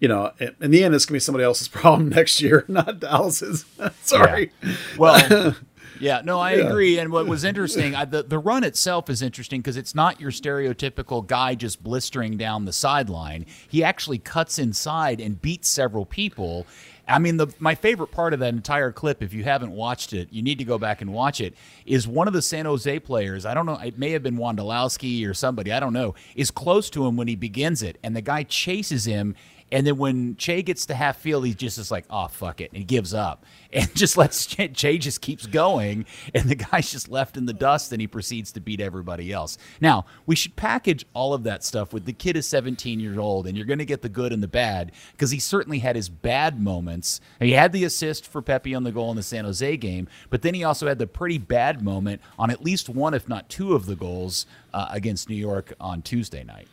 [0.00, 2.98] you know, in, in the end, it's gonna be somebody else's problem next year, not
[2.98, 3.64] Dallas's.
[4.02, 4.50] Sorry.
[4.98, 5.54] Well,
[6.02, 6.98] yeah, no, I agree.
[6.98, 10.32] And what was interesting, I, the the run itself is interesting because it's not your
[10.32, 13.46] stereotypical guy just blistering down the sideline.
[13.68, 16.66] He actually cuts inside and beats several people.
[17.06, 20.28] I mean, the my favorite part of that entire clip, if you haven't watched it,
[20.32, 21.54] you need to go back and watch it.
[21.86, 23.46] Is one of the San Jose players?
[23.46, 23.78] I don't know.
[23.78, 25.72] It may have been Wondolowski or somebody.
[25.72, 26.14] I don't know.
[26.34, 29.36] Is close to him when he begins it, and the guy chases him
[29.72, 32.70] And then when Che gets to half field, he just is like, oh, fuck it.
[32.70, 36.04] And he gives up and just lets Che, che just keeps going.
[36.34, 39.56] And the guy's just left in the dust and he proceeds to beat everybody else.
[39.80, 43.46] Now, we should package all of that stuff with the kid is 17 years old
[43.46, 46.10] and you're going to get the good and the bad because he certainly had his
[46.10, 47.20] bad moments.
[47.40, 50.42] He had the assist for Pepi on the goal in the San Jose game, but
[50.42, 53.72] then he also had the pretty bad moment on at least one, if not two,
[53.72, 56.68] of the goals uh, against New York on Tuesday night.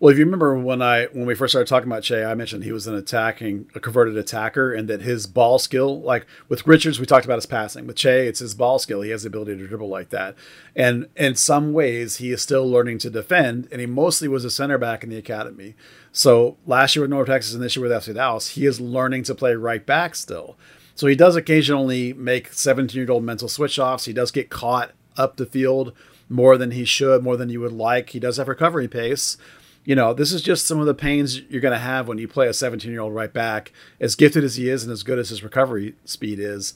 [0.00, 2.64] Well, if you remember when I when we first started talking about Che, I mentioned
[2.64, 6.98] he was an attacking, a converted attacker, and that his ball skill, like with Richards,
[6.98, 7.86] we talked about his passing.
[7.86, 9.02] With Che, it's his ball skill.
[9.02, 10.34] He has the ability to dribble like that,
[10.74, 13.68] and in some ways, he is still learning to defend.
[13.70, 15.74] And he mostly was a center back in the academy.
[16.10, 19.22] So last year with North Texas and this year with FC Dallas, he is learning
[19.24, 20.56] to play right back still.
[20.96, 24.06] So he does occasionally make 17 year old mental switch offs.
[24.06, 25.92] He does get caught up the field
[26.28, 28.10] more than he should, more than you would like.
[28.10, 29.36] He does have recovery pace
[29.84, 32.26] you know, this is just some of the pains you're going to have when you
[32.26, 33.72] play a 17 year old right back.
[34.00, 36.74] As gifted as he is and as good as his recovery speed is,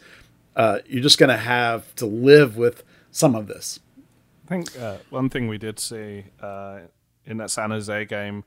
[0.57, 3.81] uh, you're just going to have to live with some of this.
[4.44, 6.81] I think uh, one thing we did see uh,
[7.25, 8.44] in that San Jose game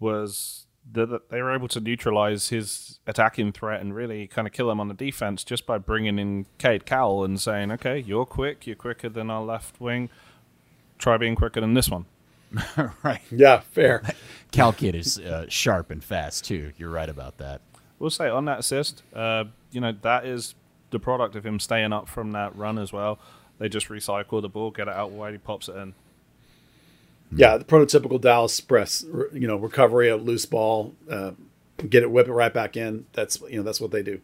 [0.00, 4.70] was that they were able to neutralize his attacking threat and really kind of kill
[4.70, 8.66] him on the defense just by bringing in Cade Cowell and saying, okay, you're quick,
[8.66, 10.08] you're quicker than our left wing,
[10.98, 12.06] try being quicker than this one.
[13.02, 13.20] right.
[13.30, 14.02] Yeah, fair.
[14.52, 16.72] Cal Kid is uh, sharp and fast too.
[16.76, 17.60] You're right about that.
[17.98, 20.54] We'll say on that assist, uh, you know, that is
[20.90, 23.18] the product of him staying up from that run as well.
[23.58, 25.94] They just recycle the ball, get it out wide, he pops it in.
[27.32, 31.32] Yeah, the prototypical Dallas press, you know, recovery, a loose ball, uh,
[31.88, 33.04] get it, whip it right back in.
[33.12, 34.20] That's you know that's what they do.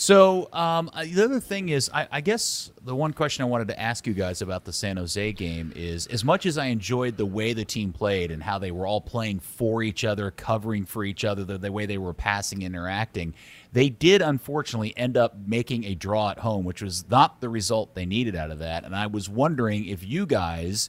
[0.00, 3.78] So um, the other thing is, I, I, guess the one question I wanted to
[3.78, 7.26] ask you guys about the San Jose game is, as much as I enjoyed the
[7.26, 11.04] way the team played and how they were all playing for each other, covering for
[11.04, 13.34] each other, the, the way they were passing, interacting,
[13.74, 17.94] they did unfortunately end up making a draw at home, which was not the result
[17.94, 18.84] they needed out of that.
[18.86, 20.88] And I was wondering if you guys.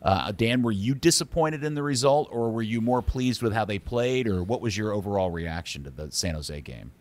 [0.00, 3.64] Uh, Dan, were you disappointed in the result, or were you more pleased with how
[3.64, 6.92] they played, or what was your overall reaction to the San Jose game?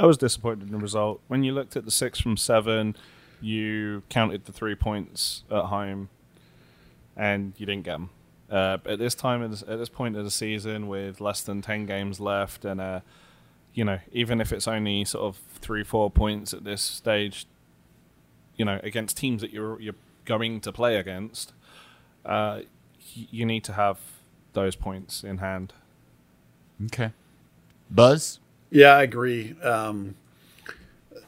[0.00, 1.20] I was disappointed in the result.
[1.28, 2.96] When you looked at the six from seven,
[3.38, 6.08] you counted the three points at home,
[7.14, 8.10] and you didn't get them.
[8.50, 12.18] Uh, at this time, at this point of the season, with less than ten games
[12.18, 13.00] left, and uh,
[13.74, 17.46] you know, even if it's only sort of three, four points at this stage,
[18.56, 21.52] you know, against teams that you're you're going to play against,
[22.24, 22.60] uh,
[23.14, 23.98] you need to have
[24.54, 25.74] those points in hand.
[26.86, 27.12] Okay,
[27.90, 28.40] Buzz.
[28.70, 29.56] Yeah, I agree.
[29.62, 30.14] Um,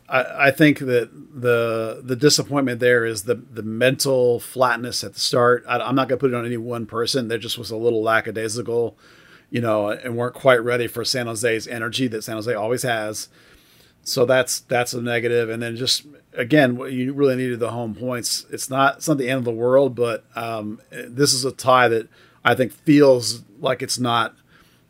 [0.08, 5.20] I, I think that the the disappointment there is the the mental flatness at the
[5.20, 5.64] start.
[5.66, 7.28] I, am not going to put it on any one person.
[7.28, 8.96] There just was a little lackadaisical,
[9.50, 13.28] you know, and weren't quite ready for San Jose's energy that San Jose always has.
[14.04, 15.48] So that's that's a negative.
[15.48, 18.46] And then just again, you really needed the home points.
[18.50, 21.88] It's not it's not the end of the world, but um, this is a tie
[21.88, 22.08] that
[22.44, 24.34] I think feels like it's not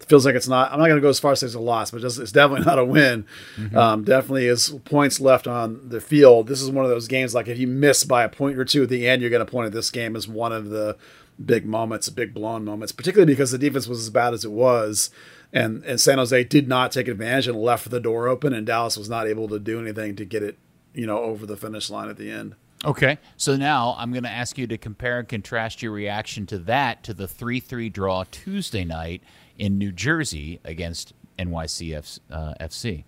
[0.08, 0.72] feels like it's not.
[0.72, 2.32] I'm not going to go as far as say it's a loss, but it's, it's
[2.32, 3.26] definitely not a win.
[3.56, 3.76] Mm-hmm.
[3.76, 6.48] Um, definitely is points left on the field.
[6.48, 8.84] This is one of those games like if you miss by a point or two
[8.84, 10.96] at the end, you're going to point at this game as one of the
[11.44, 15.10] big moments, big blown moments, particularly because the defense was as bad as it was.
[15.52, 18.96] And, and San Jose did not take advantage and left the door open, and Dallas
[18.96, 20.58] was not able to do anything to get it,
[20.94, 22.54] you know, over the finish line at the end.
[22.84, 26.58] Okay, so now I'm going to ask you to compare and contrast your reaction to
[26.60, 29.22] that to the 3 3 draw Tuesday night
[29.58, 32.18] in New Jersey against NYCFC.
[32.30, 33.04] Uh, FC.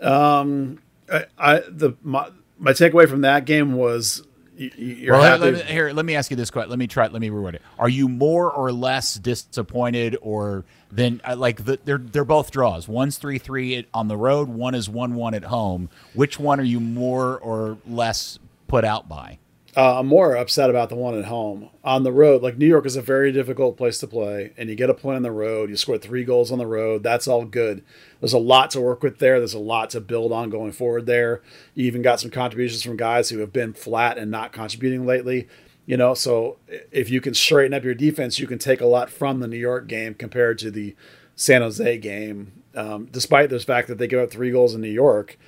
[0.00, 0.80] Um,
[1.12, 4.22] I, I the my, my takeaway from that game was
[4.58, 6.70] you're well, let, here, let me ask you this question.
[6.70, 7.06] Let me try.
[7.06, 7.62] Let me reword it.
[7.78, 12.88] Are you more or less disappointed, or then uh, like the, they're they're both draws?
[12.88, 14.48] One's three three on the road.
[14.48, 15.90] One is one one at home.
[16.12, 19.38] Which one are you more or less put out by?
[19.78, 21.70] Uh, I'm more upset about the one at home.
[21.84, 24.74] On the road, like New York is a very difficult place to play, and you
[24.74, 25.70] get a point on the road.
[25.70, 27.04] You score three goals on the road.
[27.04, 27.84] That's all good.
[28.18, 29.38] There's a lot to work with there.
[29.38, 31.42] There's a lot to build on going forward there.
[31.76, 35.46] You even got some contributions from guys who have been flat and not contributing lately.
[35.86, 36.56] You know, so
[36.90, 39.58] if you can straighten up your defense, you can take a lot from the New
[39.58, 40.96] York game compared to the
[41.36, 42.64] San Jose game.
[42.74, 45.38] Um, despite the fact that they give up three goals in New York,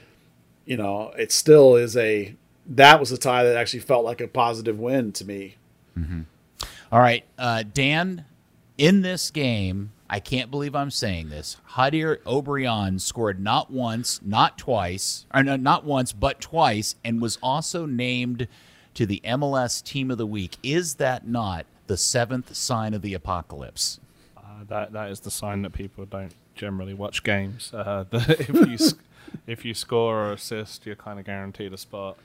[0.67, 4.29] you know, it still is a that was a tie that actually felt like a
[4.29, 5.57] positive win to me.
[5.99, 6.23] Mm-hmm.
[6.93, 8.25] All right, uh, Dan.
[8.79, 11.59] In this game, I can't believe I'm saying this.
[11.73, 17.37] Jader Obrian scored not once, not twice, or no, not once, but twice, and was
[17.43, 18.49] also named
[18.95, 20.57] to the MLS Team of the Week.
[20.63, 24.01] Is that not the seventh sign of the apocalypse?
[24.69, 27.73] that that is the sign that people don't generally watch games.
[27.75, 28.99] Uh, if you
[29.47, 32.17] if you score or assist, you're kind of guaranteed a spot.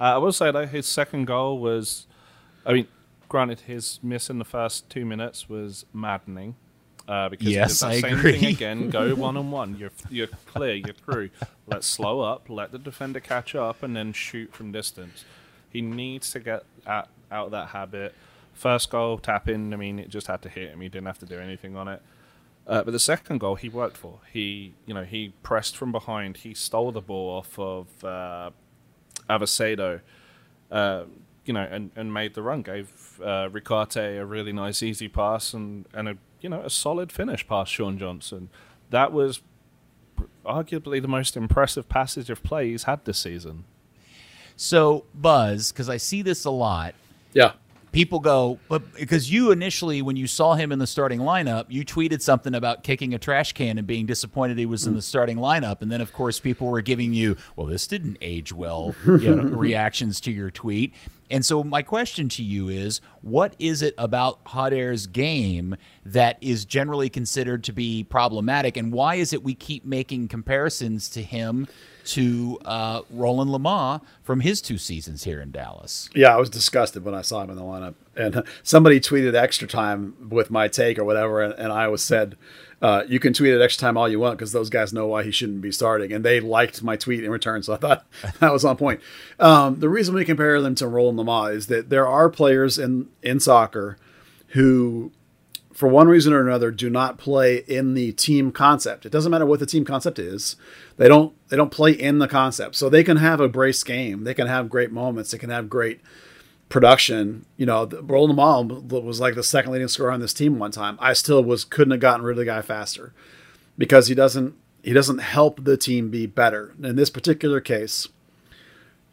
[0.00, 2.06] Uh, I will say though, his second goal was,
[2.64, 2.88] I mean,
[3.28, 6.56] granted, his miss in the first two minutes was maddening.
[7.06, 8.38] Uh, because yes, I same agree.
[8.38, 8.90] thing again.
[8.90, 9.76] Go one on one.
[9.78, 10.74] You're you're clear.
[10.74, 11.30] You're through.
[11.66, 12.50] Let's slow up.
[12.50, 15.24] Let the defender catch up, and then shoot from distance.
[15.70, 18.14] He needs to get at, out of that habit.
[18.52, 19.72] First goal, tap in.
[19.72, 20.82] I mean, it just had to hit him.
[20.82, 22.02] He didn't have to do anything on it.
[22.66, 24.18] Uh, but the second goal, he worked for.
[24.30, 26.38] He, you know, he pressed from behind.
[26.38, 28.50] He stole the ball off of uh,
[29.28, 30.00] Avocado,
[30.70, 31.04] uh,
[31.44, 32.62] you know, and, and made the run.
[32.62, 37.10] Gave uh, Ricarte a really nice, easy pass and, and a you know a solid
[37.12, 38.50] finish past Sean Johnson.
[38.90, 39.40] That was
[40.44, 43.64] arguably the most impressive passage of play he's had this season.
[44.56, 46.94] So, Buzz, because I see this a lot,
[47.32, 47.52] Yeah.
[47.92, 51.84] People go, but because you initially, when you saw him in the starting lineup, you
[51.84, 55.38] tweeted something about kicking a trash can and being disappointed he was in the starting
[55.38, 55.82] lineup.
[55.82, 59.42] And then, of course, people were giving you, well, this didn't age well, you know,
[59.56, 60.94] reactions to your tweet.
[61.30, 65.76] And so, my question to you is what is it about Hot Air's game
[66.12, 68.76] that is generally considered to be problematic?
[68.76, 71.68] And why is it we keep making comparisons to him?
[72.04, 76.08] To uh, Roland Lamah from his two seasons here in Dallas.
[76.14, 77.96] Yeah, I was disgusted when I saw him in the lineup.
[78.16, 82.36] And somebody tweeted extra time with my take or whatever, and, and I was said,
[82.80, 85.22] uh, "You can tweet it extra time all you want because those guys know why
[85.22, 88.06] he shouldn't be starting." And they liked my tweet in return, so I thought
[88.40, 89.00] that was on point.
[89.38, 93.08] Um, the reason we compare them to Roland Lamah is that there are players in
[93.22, 93.98] in soccer
[94.48, 95.12] who
[95.78, 99.06] for one reason or another do not play in the team concept.
[99.06, 100.56] It doesn't matter what the team concept is.
[100.96, 102.74] They don't they don't play in the concept.
[102.74, 104.24] So they can have a brace game.
[104.24, 105.30] They can have great moments.
[105.30, 106.00] They can have great
[106.68, 107.46] production.
[107.56, 110.98] You know, Roland Lamah was like the second leading scorer on this team one time.
[111.00, 113.14] I still was couldn't have gotten rid of the guy faster
[113.78, 116.74] because he doesn't he doesn't help the team be better.
[116.82, 118.08] In this particular case,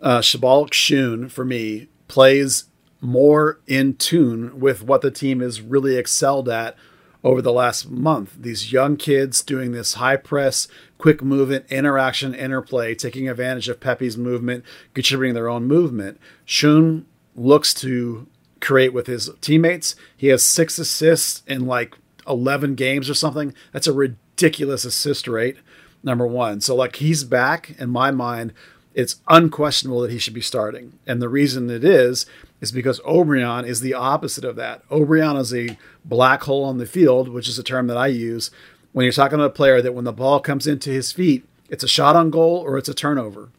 [0.02, 2.64] uh, Schön for me plays
[3.06, 6.76] more in tune with what the team has really excelled at
[7.24, 8.36] over the last month.
[8.40, 14.16] These young kids doing this high press, quick movement, interaction, interplay, taking advantage of Pepi's
[14.16, 14.64] movement,
[14.94, 16.20] contributing their own movement.
[16.46, 18.28] Schön looks to
[18.62, 19.96] create with his teammates.
[20.16, 21.96] He has six assists in like
[22.28, 23.54] 11 games or something.
[23.72, 25.58] That's a ridiculous assist rate,
[26.04, 26.62] number one.
[26.62, 28.54] So, like, he's back in my mind.
[28.96, 30.98] It's unquestionable that he should be starting.
[31.06, 32.26] And the reason it is,
[32.62, 34.88] is because Obrian is the opposite of that.
[34.90, 38.50] Obrian is a black hole on the field, which is a term that I use
[38.96, 41.84] when you're talking to a player that when the ball comes into his feet, it's
[41.84, 43.50] a shot on goal or it's a turnover.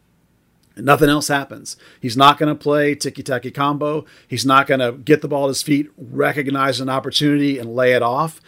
[0.75, 1.77] And nothing else happens.
[2.01, 4.03] He's not going to play tiki taki combo.
[4.27, 7.93] He's not going to get the ball at his feet, recognize an opportunity, and lay
[7.93, 8.41] it off.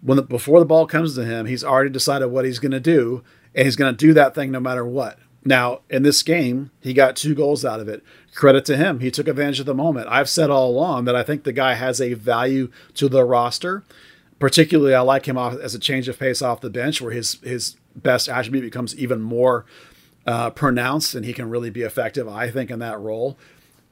[0.00, 2.80] When the, before the ball comes to him, he's already decided what he's going to
[2.80, 3.22] do,
[3.54, 5.18] and he's going to do that thing no matter what.
[5.44, 8.04] Now, in this game, he got two goals out of it.
[8.34, 9.00] Credit to him.
[9.00, 10.08] He took advantage of the moment.
[10.08, 13.84] I've said all along that I think the guy has a value to the roster.
[14.38, 17.34] Particularly, I like him off as a change of pace off the bench, where his
[17.42, 19.64] his best attribute becomes even more
[20.26, 22.28] uh, pronounced, and he can really be effective.
[22.28, 23.38] I think in that role.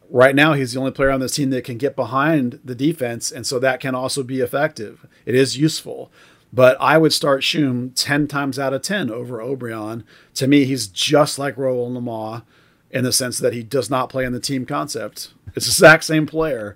[0.09, 3.31] Right now, he's the only player on this team that can get behind the defense,
[3.31, 5.07] and so that can also be effective.
[5.25, 6.11] It is useful.
[6.53, 10.03] But I would start Schön 10 times out of 10 over Obrian.
[10.35, 12.43] To me, he's just like Roland Lamah
[12.91, 15.33] in the sense that he does not play in the team concept.
[15.55, 16.75] It's the exact same player,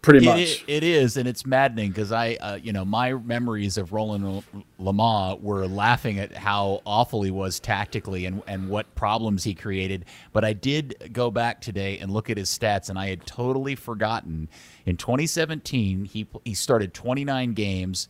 [0.00, 0.64] pretty It, much.
[0.66, 4.42] it is, and it's maddening because I, uh, you know, my memories of Roland
[4.80, 10.06] Lamah were laughing at how awful he was tactically and and what problems he created.
[10.32, 13.74] But I did go back today and look at his stats, and I had totally
[13.74, 14.48] forgotten.
[14.86, 18.08] In 2017, he he started 29 games.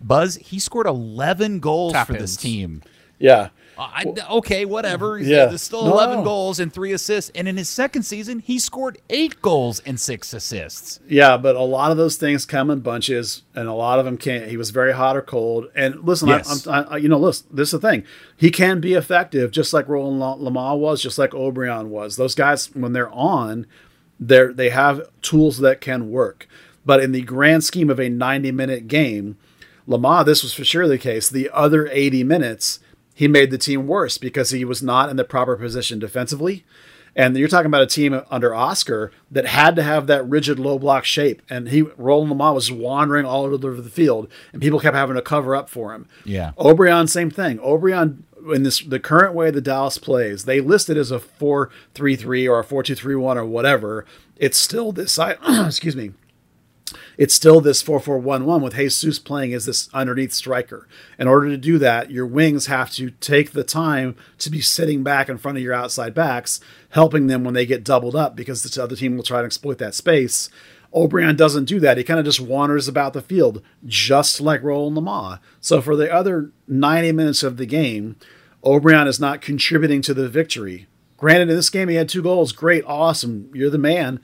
[0.00, 2.82] Buzz, he scored 11 goals for this team.
[3.18, 3.48] yeah.
[3.78, 5.18] Uh, I, okay, whatever.
[5.18, 5.44] Yeah.
[5.46, 6.24] There's still 11 no.
[6.24, 7.30] goals and three assists.
[7.34, 10.98] And in his second season, he scored eight goals and six assists.
[11.06, 14.16] Yeah, but a lot of those things come in bunches, and a lot of them
[14.16, 14.48] can't.
[14.48, 15.66] He was very hot or cold.
[15.74, 16.66] And listen, Yes.
[16.66, 18.04] I, I'm, I, you know, listen, this is the thing.
[18.34, 22.16] He can be effective, just like Roland La- Lamah was, just like Obrian was.
[22.16, 23.66] Those guys, when they're on,
[24.18, 26.48] they they have tools that can work.
[26.86, 29.36] But in the grand scheme of a 90 minute game,
[29.88, 31.28] Lamah, this was for sure the case.
[31.28, 32.80] The other 80 minutes,
[33.14, 36.64] he made the team worse because he was not in the proper position defensively.
[37.14, 40.78] And you're talking about a team under Oscar that had to have that rigid low
[40.78, 41.40] block shape.
[41.48, 45.22] And he, Roland Lamah, was wandering all over the field, and people kept having to
[45.22, 46.06] cover up for him.
[46.26, 46.52] Yeah.
[46.58, 47.58] Obrian, same thing.
[47.60, 48.18] Obrian,
[48.52, 52.58] in this the current way the Dallas plays, they list it as a four-three-three or
[52.58, 54.04] a four-two-three-one or whatever.
[54.36, 55.38] It's still this side.
[55.48, 56.12] excuse me
[57.18, 60.86] it's still this 4-4-1-1 with Jesus playing as this underneath striker.
[61.18, 65.02] In order to do that, your wings have to take the time to be sitting
[65.02, 66.60] back in front of your outside backs,
[66.90, 69.78] helping them when they get doubled up because the other team will try to exploit
[69.78, 70.50] that space.
[70.94, 71.98] Obrian doesn't do that.
[71.98, 75.40] He kind of just wanders about the field, just like Roland Lamah.
[75.60, 78.16] So for the other 90 minutes of the game,
[78.64, 80.86] Obrian is not contributing to the victory.
[81.16, 82.52] Granted, in this game, he had two goals.
[82.52, 83.50] Great, awesome.
[83.54, 84.20] You're the man.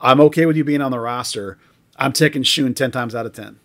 [0.00, 1.58] I'm okay with you being on the roster.
[1.96, 3.60] I'm taking Schön 10 times out of 10.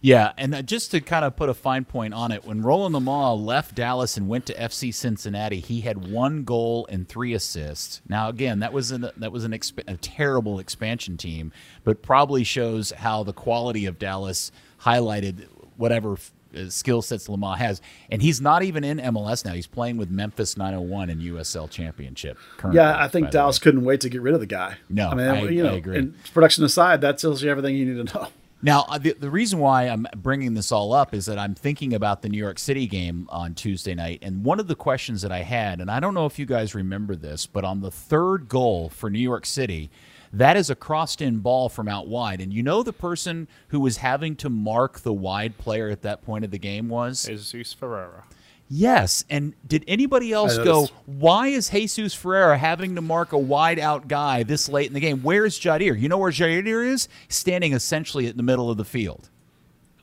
[0.00, 2.94] Yeah, and uh, just to kind of put a fine point on it, when Roland
[2.94, 8.00] Lamah left Dallas and went to FC Cincinnati, he had one goal and three assists.
[8.08, 11.52] Now, again, that was an that was an exp- a terrible expansion team,
[11.82, 14.52] but probably shows how the quality of Dallas
[14.82, 15.46] highlighted
[15.76, 16.16] whatever
[16.56, 17.80] uh, skill sets Lamah has.
[18.10, 19.52] And he's not even in MLS now.
[19.52, 22.38] He's playing with Memphis 901 in USL Championship.
[22.72, 24.76] Yeah, I think Dallas couldn't wait to get rid of the guy.
[24.88, 25.98] No, I mean, I, you know, I agree.
[25.98, 28.28] And production aside, that tells you everything you need to know.
[28.62, 31.92] Now, uh, the, the reason why I'm bringing this all up is that I'm thinking
[31.92, 34.20] about the New York City game on Tuesday night.
[34.22, 36.74] And one of the questions that I had, and I don't know if you guys
[36.74, 39.90] remember this, but on the third goal for New York City,
[40.32, 42.40] that is a crossed in ball from out wide.
[42.40, 46.22] And you know the person who was having to mark the wide player at that
[46.22, 47.24] point of the game was?
[47.24, 48.24] Jesus Ferreira.
[48.68, 49.24] Yes.
[49.30, 54.08] And did anybody else go, why is Jesus Ferreira having to mark a wide out
[54.08, 55.22] guy this late in the game?
[55.22, 55.98] Where's Jader?
[55.98, 57.08] You know where Jader is?
[57.28, 59.30] Standing essentially in the middle of the field.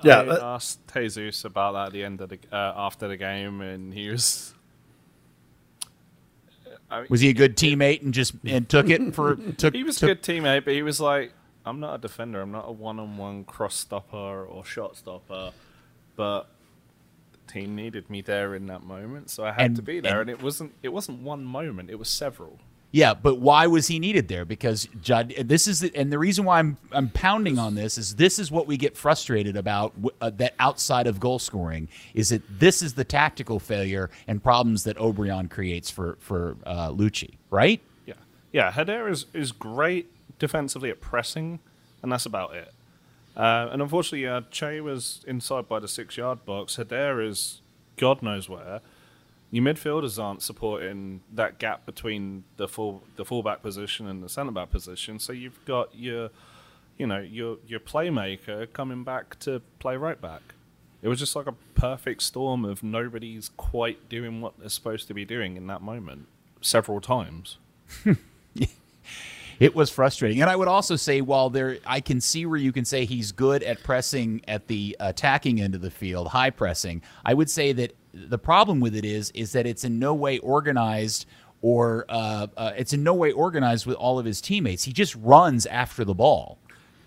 [0.03, 3.61] Yeah, I asked Jesus about that at the end of the uh, after the game,
[3.61, 4.53] and he was.
[7.09, 9.73] Was he a good teammate and just and took it for took?
[9.73, 11.33] he was a good teammate, but he was like,
[11.65, 12.41] "I'm not a defender.
[12.41, 15.51] I'm not a one-on-one cross stopper or shot stopper."
[16.15, 16.47] But
[17.31, 20.21] the team needed me there in that moment, so I had And- to be there.
[20.21, 22.59] and- And, it wasn't it wasn't one moment; it was several.
[22.95, 24.45] Yeah, but why was he needed there?
[24.45, 28.17] Because Judd, this is the, and the reason why I'm I'm pounding on this is
[28.17, 32.43] this is what we get frustrated about uh, that outside of goal scoring is that
[32.59, 37.81] this is the tactical failure and problems that Obrian creates for for uh, Luchi, right?
[38.05, 38.13] Yeah,
[38.51, 38.71] yeah.
[38.71, 41.61] Hedera is is great defensively at pressing,
[42.03, 42.71] and that's about it.
[43.35, 46.75] Uh, and unfortunately, uh, Che was inside by the six-yard box.
[46.75, 47.61] Hedera is
[47.97, 48.81] God knows where.
[49.53, 54.51] Your midfielders aren't supporting that gap between the full the fullback position and the centre
[54.51, 55.19] back position.
[55.19, 56.31] So you've got your,
[56.97, 60.41] you know, your your playmaker coming back to play right back.
[61.03, 65.13] It was just like a perfect storm of nobody's quite doing what they're supposed to
[65.13, 66.25] be doing in that moment
[66.59, 67.59] several times.
[69.59, 70.41] It was frustrating.
[70.41, 73.31] And I would also say, while there, I can see where you can say he's
[73.31, 77.03] good at pressing at the attacking end of the field, high pressing.
[77.23, 80.37] I would say that the problem with it is, is that it's in no way
[80.39, 81.25] organized
[81.61, 84.83] or uh, uh, it's in no way organized with all of his teammates.
[84.83, 86.59] He just runs after the ball.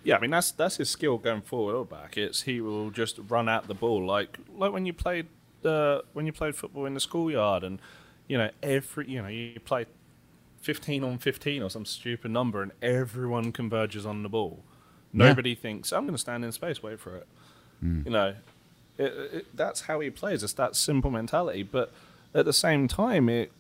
[0.02, 2.16] Yeah, I mean that's that's his skill going forward or back.
[2.16, 5.26] It's he will just run out the ball like like when you played
[5.64, 7.80] uh, when you played football in the schoolyard and
[8.28, 9.86] you know every you know you play
[10.60, 14.64] fifteen on fifteen or some stupid number and everyone converges on the ball.
[15.12, 15.28] Yeah.
[15.28, 17.26] Nobody thinks I'm going to stand in space, wait for it.
[17.82, 18.34] You know,
[18.98, 20.42] it, it, that's how he plays.
[20.42, 21.62] It's that simple mentality.
[21.62, 21.92] But
[22.34, 23.52] at the same time, it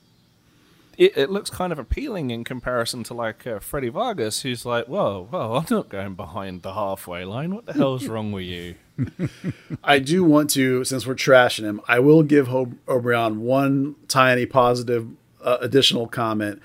[0.98, 4.86] it, it looks kind of appealing in comparison to like uh, Freddy Vargas, who's like,
[4.86, 7.54] "Whoa, whoa, I'm not going behind the halfway line.
[7.54, 8.76] What the hell's wrong with you?"
[9.84, 14.46] I do want to, since we're trashing him, I will give Ho- Obrian one tiny
[14.46, 15.08] positive
[15.42, 16.62] uh, additional comment.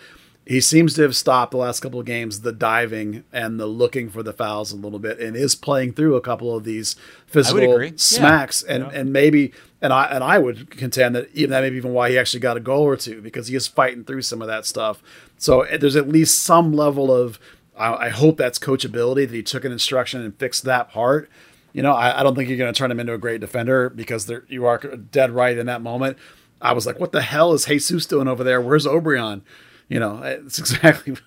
[0.52, 4.10] He seems to have stopped the last couple of games the diving and the looking
[4.10, 7.72] for the fouls a little bit, and is playing through a couple of these physical
[7.72, 7.88] agree.
[7.88, 7.93] Yeah.
[7.95, 11.78] smacks, and and maybe and I and I would contend that even that may be
[11.78, 14.41] even why he actually got a goal or two because he is fighting through some
[14.41, 15.02] of that stuff.
[15.38, 17.39] So uh, there's at least some level of
[17.78, 21.30] I, I hope that's coachability that he took an instruction and fixed that part.
[21.72, 23.89] You know, I, I don't think you're going to turn him into a great defender
[23.89, 26.18] because there you are dead right in that moment.
[26.62, 28.60] I was like, what the hell is Jesus doing over there?
[28.60, 29.43] Where's Obrian?
[29.91, 31.17] You know, it's exactly.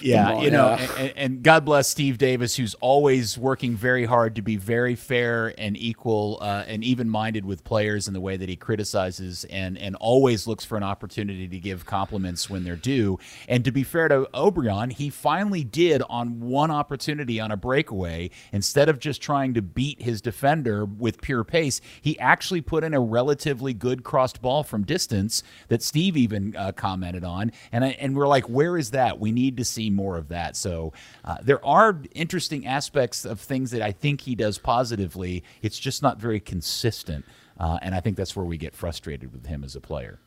[0.00, 0.94] Yeah, Come on, you know, yeah.
[0.98, 5.54] and, and God bless Steve Davis, who's always working very hard to be very fair
[5.58, 9.96] and equal uh, and even-minded with players in the way that he criticizes and and
[9.96, 13.18] always looks for an opportunity to give compliments when they're due.
[13.48, 18.30] And to be fair to Obrian, he finally did on one opportunity on a breakaway.
[18.52, 22.94] Instead of just trying to beat his defender with pure pace, he actually put in
[22.94, 27.52] a relatively good crossed ball from distance that Steve even uh, commented on.
[27.72, 29.18] And I, and we're like, where is that?
[29.18, 30.56] We need to see more of that.
[30.56, 30.92] So
[31.24, 35.44] uh, there are interesting aspects of things that I think he does positively.
[35.62, 37.24] It's just not very consistent.
[37.58, 40.20] Uh, and I think that's where we get frustrated with him as a player.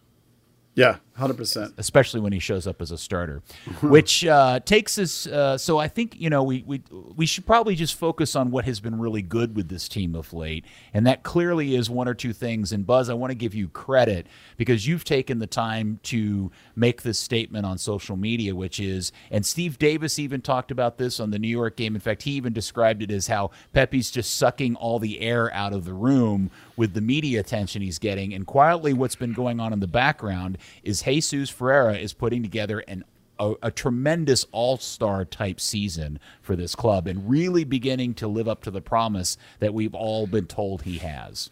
[0.74, 1.74] Yeah, hundred percent.
[1.78, 3.42] especially when he shows up as a starter,
[3.82, 5.28] which uh, takes us.
[5.28, 8.64] Uh, so I think you know we we we should probably just focus on what
[8.64, 10.64] has been really good with this team of late,
[10.94, 12.72] and that clearly is one or two things.
[12.72, 17.02] And Buzz, I want to give you credit because you've taken the time to make
[17.02, 21.32] this statement on social media, which is, and Steve Davis even talked about this on
[21.32, 21.96] the New York game.
[21.96, 25.74] In fact, he even described it as how Pepi's just sucking all the air out
[25.74, 29.74] of the room with the media attention he's getting, and quietly, what's been going on
[29.74, 33.04] in the background is Jesus Ferreira is putting together an
[33.40, 38.62] a, a tremendous all-star type season for this club and really beginning to live up
[38.62, 41.50] to the promise that we've all been told he has.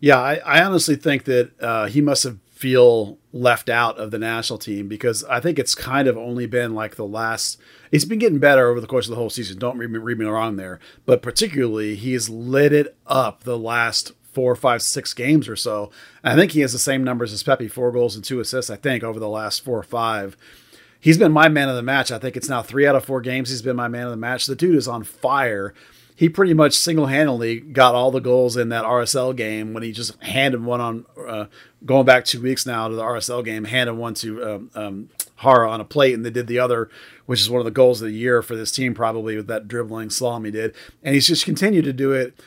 [0.00, 4.18] Yeah, I, I honestly think that uh, he must have feel left out of the
[4.18, 7.60] national team because I think it's kind of only been like the last.
[7.90, 9.58] He's been getting better over the course of the whole season.
[9.58, 14.12] Don't read me, read me wrong there, but particularly he's lit it up the last
[14.36, 15.90] four, five, six games or so.
[16.22, 18.70] I think he has the same numbers as Pepi, four goals and two assists.
[18.70, 20.36] I think over the last four or five.
[21.00, 22.12] He's been my man of the match.
[22.12, 23.48] I think it's now three out of four games.
[23.48, 24.44] He's been my man of the match.
[24.44, 25.72] The dude is on fire.
[26.14, 29.90] He pretty much single handedly got all the goals in that RSL game when he
[29.90, 31.46] just handed one on, uh,
[31.86, 35.08] going back two weeks now to the RSL game, handed one to um, um,
[35.42, 36.90] Jara on a plate, and they did the other,
[37.24, 39.66] which is one of the goals of the year for this team, probably with that
[39.66, 40.74] dribbling slalom he did.
[41.02, 42.38] And he's just continued to do it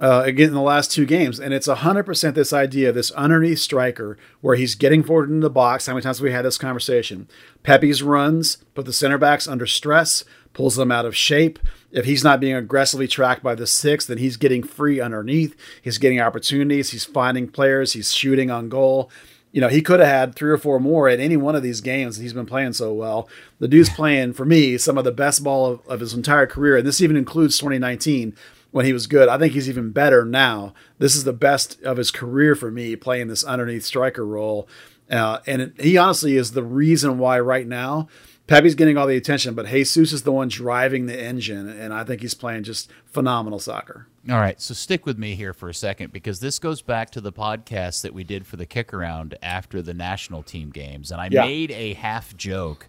[0.00, 3.58] uh, again in the last two games, and it's hundred percent this idea, this underneath
[3.58, 5.86] striker where he's getting forward in the box.
[5.86, 7.28] How many times have we had this conversation?
[7.62, 11.58] Pepi's runs put the center backs under stress, pulls them out of shape.
[11.90, 15.56] If he's not being aggressively tracked by the six, then he's getting free underneath.
[15.82, 16.90] He's getting opportunities.
[16.90, 17.94] He's finding players.
[17.94, 19.10] He's shooting on goal.
[19.50, 21.80] You know, he could have had three or four more at any one of these
[21.80, 22.18] games.
[22.18, 23.28] He's been playing so well.
[23.58, 26.76] The dude's playing, for me, some of the best ball of, of his entire career.
[26.76, 28.36] And this even includes 2019
[28.70, 29.28] when he was good.
[29.28, 30.74] I think he's even better now.
[30.98, 34.68] This is the best of his career for me, playing this underneath striker role.
[35.10, 38.08] Uh, and it, he honestly is the reason why right now
[38.48, 42.02] Pepi's getting all the attention, but Jesus is the one driving the engine, and I
[42.02, 44.06] think he's playing just phenomenal soccer.
[44.28, 47.20] All right, so stick with me here for a second because this goes back to
[47.20, 51.20] the podcast that we did for the kick around after the national team games, and
[51.20, 51.42] I yeah.
[51.42, 52.88] made a half joke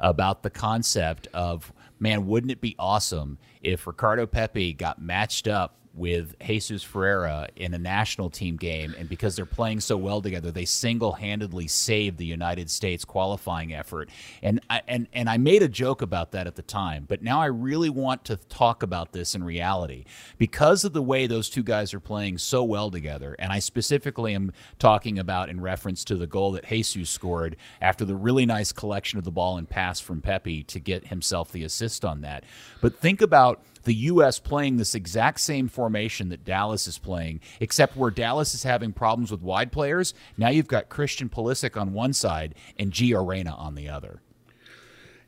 [0.00, 5.76] about the concept of man, wouldn't it be awesome if Ricardo Pepi got matched up
[5.96, 10.50] with Jesus Ferreira in a national team game, and because they're playing so well together,
[10.50, 14.10] they single-handedly saved the United States qualifying effort.
[14.42, 17.40] And I, and and I made a joke about that at the time, but now
[17.40, 20.04] I really want to talk about this in reality
[20.38, 23.34] because of the way those two guys are playing so well together.
[23.38, 28.04] And I specifically am talking about in reference to the goal that Jesus scored after
[28.04, 31.64] the really nice collection of the ball and pass from Pepi to get himself the
[31.64, 32.44] assist on that.
[32.80, 34.38] But think about the U.S.
[34.38, 39.30] playing this exact same formation that Dallas is playing, except where Dallas is having problems
[39.30, 40.12] with wide players.
[40.36, 44.20] Now you've got Christian Pulisic on one side and Gio Reyna on the other.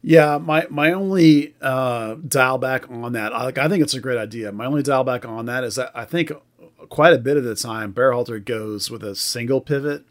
[0.03, 4.19] Yeah, my my only uh, dial back on that, I, I think it's a great
[4.19, 4.53] idea.
[4.53, 6.33] My only dial back on that is that I think
[6.89, 10.05] quite a bit of the time Berhalter goes with a single pivot,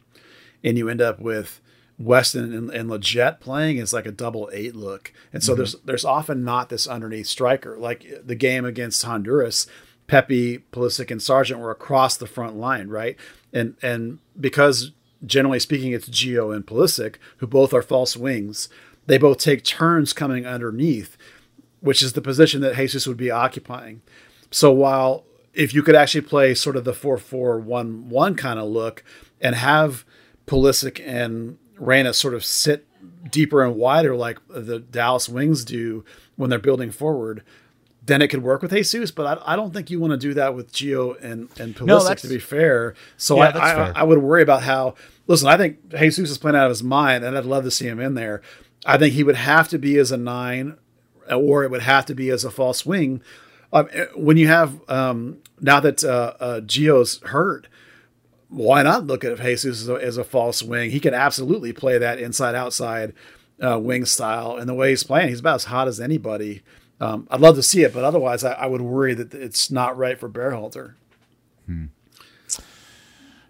[0.63, 1.61] and you end up with
[1.99, 5.59] Weston and, and Lletget playing is like a double eight look, and so mm-hmm.
[5.59, 9.67] there's there's often not this underneath striker like the game against Honduras.
[10.05, 13.17] Pepi, Pulisic, and Sargent were across the front line, right?
[13.51, 14.91] And and because
[15.25, 18.69] generally speaking, it's Gio and Pulisic who both are false wings.
[19.07, 21.17] They both take turns coming underneath,
[21.79, 24.01] which is the position that Jesus would be occupying.
[24.51, 29.03] So while if you could actually play sort of the 4-4-1-1 kind of look
[29.41, 30.05] and have
[30.45, 32.87] Pulisic and Reyna sort of sit
[33.29, 36.03] deeper and wider like the Dallas Wings do
[36.35, 37.43] when they're building forward,
[38.05, 39.11] then it could work with Jesus.
[39.11, 42.07] But I, I don't think you want to do that with Gio and, and Pulisic,
[42.09, 42.95] no, to be fair.
[43.17, 44.95] So yeah, I, I, I, would worry about how,
[45.27, 47.87] listen, I think Jesus is playing out of his mind, and I'd love to see
[47.87, 48.41] him in there.
[48.85, 50.77] I think he would have to be as a nine,
[51.29, 53.21] or it would have to be as a false wing.
[53.73, 57.67] Um, when you have, um, now that uh, uh, Gio's hurt,
[58.49, 60.91] why not look at Jesus as a, as a, false wing?
[60.91, 63.13] He can absolutely play that inside outside
[63.61, 64.55] uh, wing style.
[64.57, 66.63] And the way he's playing, he's about as hot as anybody.
[66.99, 69.97] Um, I'd love to see it, but otherwise, I, I, would worry that it's not
[69.97, 70.95] right for Berhalter.
[71.65, 71.85] Hmm.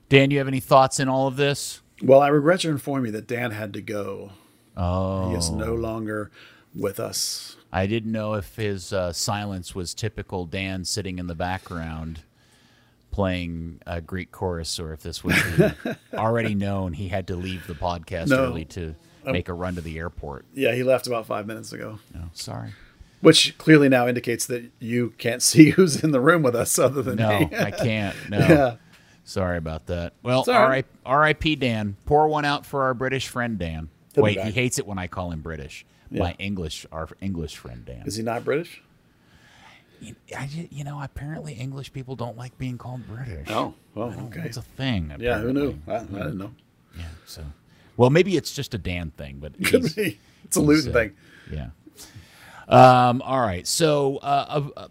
[0.09, 1.81] Dan, do you have any thoughts in all of this?
[2.01, 4.31] Well, I regret to inform you that Dan had to go.
[4.75, 6.29] Oh, he is no longer
[6.75, 7.55] with us.
[7.71, 12.21] I didn't know if his uh, silence was typical Dan sitting in the background
[13.17, 15.35] playing a Greek chorus or if this was
[16.13, 18.45] already known he had to leave the podcast no.
[18.45, 18.93] early to
[19.25, 20.45] um, make a run to the airport.
[20.53, 21.97] Yeah, he left about five minutes ago.
[22.15, 22.73] Oh, sorry.
[23.21, 27.01] Which clearly now indicates that you can't see who's in the room with us other
[27.01, 27.49] than no, me.
[27.57, 28.15] I can't.
[28.29, 28.37] No.
[28.37, 28.75] Yeah.
[29.23, 30.13] Sorry about that.
[30.21, 30.85] Well, right.
[31.03, 31.55] R.I.P.
[31.55, 31.97] Dan.
[32.05, 33.89] Pour one out for our British friend Dan.
[34.13, 35.87] He'll Wait, he hates it when I call him British.
[36.11, 38.03] My English, our English friend Dan.
[38.05, 38.83] Is he not British?
[40.35, 43.47] I, you know, apparently English people don't like being called British.
[43.49, 44.41] Oh, well, okay.
[44.45, 45.13] It's a thing.
[45.19, 45.79] Yeah, who knew?
[45.87, 46.51] I, I didn't know.
[46.97, 47.05] Yeah.
[47.25, 47.43] So,
[47.95, 50.19] well, maybe it's just a Dan thing, but Could be.
[50.43, 51.15] It's a Luton uh, thing.
[51.51, 51.69] Yeah.
[52.67, 53.65] Um, all right.
[53.65, 54.87] So uh, uh, uh,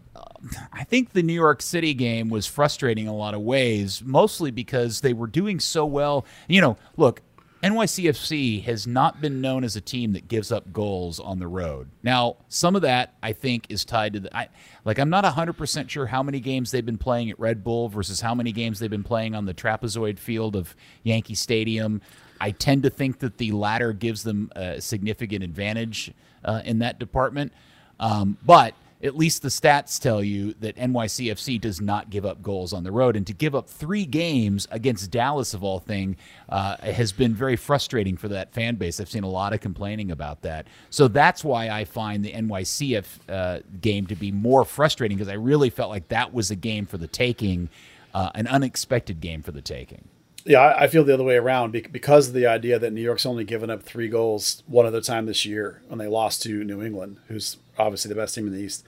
[0.73, 4.51] I think the New York City game was frustrating in a lot of ways, mostly
[4.51, 6.25] because they were doing so well.
[6.49, 7.21] You know, look,
[7.63, 11.89] NYCFC has not been known as a team that gives up goals on the road.
[12.03, 14.49] Now, some of that I think is tied to the I
[14.85, 18.21] like I'm not 100% sure how many games they've been playing at Red Bull versus
[18.21, 22.03] how many games they've been playing on the trapezoid field of Yankee Stadium.
[22.41, 26.13] I tend to think that the latter gives them a significant advantage
[26.45, 27.53] uh, in that department.
[27.99, 32.73] Um, but at least the stats tell you that NYCFC does not give up goals
[32.73, 36.17] on the road, and to give up three games against Dallas of all thing
[36.49, 39.01] uh, has been very frustrating for that fan base.
[39.01, 43.07] I've seen a lot of complaining about that, so that's why I find the NYCF
[43.29, 46.87] uh, game to be more frustrating because I really felt like that was a game
[46.87, 47.69] for the taking,
[48.15, 50.09] uh, an unexpected game for the taking.
[50.47, 53.43] Yeah, I, feel the other way around because of the idea that New York's only
[53.43, 57.17] given up three goals one other time this year when they lost to New England,
[57.27, 58.85] who's obviously the best team in the East.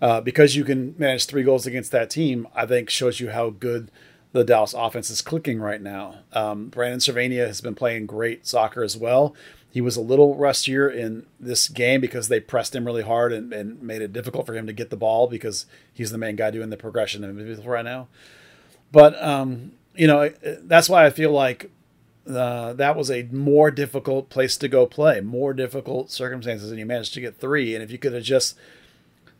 [0.00, 3.50] Uh, because you can manage three goals against that team, I think shows you how
[3.50, 3.90] good
[4.32, 6.20] the Dallas offense is clicking right now.
[6.32, 9.34] Um, Brandon Servania has been playing great soccer as well.
[9.72, 13.52] He was a little rustier in this game because they pressed him really hard and,
[13.52, 16.50] and made it difficult for him to get the ball because he's the main guy
[16.50, 18.08] doing the progression midfield right now.
[18.90, 21.70] But um, you know that's why I feel like
[22.28, 26.86] uh, that was a more difficult place to go play, more difficult circumstances, and you
[26.86, 27.74] managed to get three.
[27.74, 28.56] And if you could have just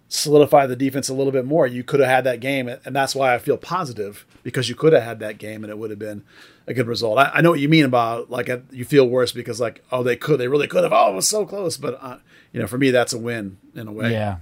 [0.09, 2.68] solidified the defense a little bit more, you could have had that game.
[2.68, 5.78] And that's why I feel positive because you could have had that game and it
[5.78, 6.24] would have been
[6.66, 7.18] a good result.
[7.18, 10.03] I, I know what you mean about like uh, you feel worse because like oh
[10.03, 12.18] they could they really could have oh it was so close, but uh,
[12.53, 14.12] you know for me that's a win in a way.
[14.12, 14.39] Yeah.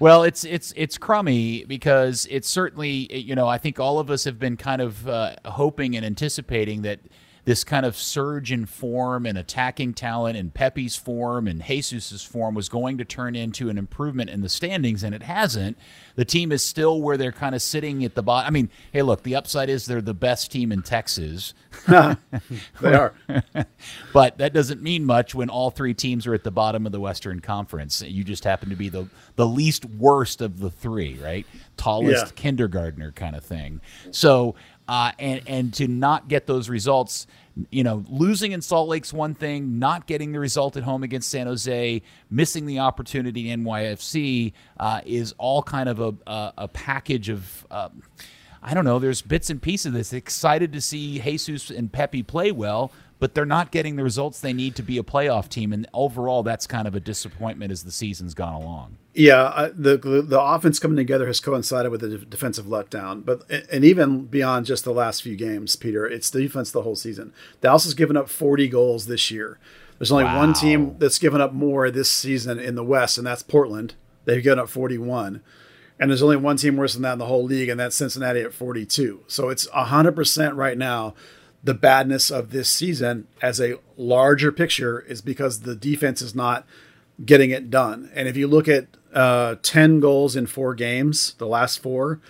[0.00, 4.24] Well, it's it's it's crummy because it's certainly you know I think all of us
[4.24, 6.98] have been kind of uh, hoping and anticipating that
[7.44, 12.54] this kind of surge in form and attacking talent and Pepi's form and Jesus's form
[12.54, 15.76] was going to turn into an improvement in the standings, and it hasn't.
[16.16, 18.46] The team is still where they're kind of sitting at the bottom.
[18.46, 21.54] I mean, hey, look, the upside is they're the best team in Texas.
[22.80, 23.14] They are.
[24.12, 27.00] But that doesn't mean much when all three teams are at the bottom of the
[27.00, 28.02] Western Conference.
[28.02, 31.46] You just happen to be the the least worst of the three, right?
[31.76, 32.32] Tallest Yeah.
[32.34, 33.80] kindergartner kind of thing.
[34.10, 34.54] So,
[34.90, 37.28] uh, and and to not get those results,
[37.70, 41.28] you know, losing in Salt Lake's one thing, not getting the result at home against
[41.28, 46.68] San Jose, missing the opportunity in NYFC uh, is all kind of a a, a
[46.68, 47.66] package of.
[47.70, 48.02] Um,
[48.62, 48.98] I don't know.
[48.98, 50.12] There's bits and pieces of this.
[50.12, 54.52] Excited to see Jesus and Pepi play well, but they're not getting the results they
[54.52, 55.72] need to be a playoff team.
[55.72, 58.96] And overall, that's kind of a disappointment as the season's gone along.
[59.14, 63.48] Yeah, I, the the offense coming together has coincided with the de- defensive letdown, but
[63.70, 67.32] and even beyond just the last few games, Peter, it's the defense the whole season.
[67.60, 69.58] Dallas has given up 40 goals this year.
[69.98, 73.42] There's only one team that's given up more this season in the West, and that's
[73.42, 73.94] Portland.
[74.24, 75.42] They've given up 41.
[75.98, 78.40] And there's only one team worse than that in the whole league, and that's Cincinnati
[78.40, 79.24] at 42.
[79.26, 81.14] So it's 100% right now.
[81.62, 86.66] The badness of this season as a larger picture is because the defense is not
[87.24, 88.10] getting it done.
[88.14, 92.20] And if you look at uh, 10 goals in four games, the last four,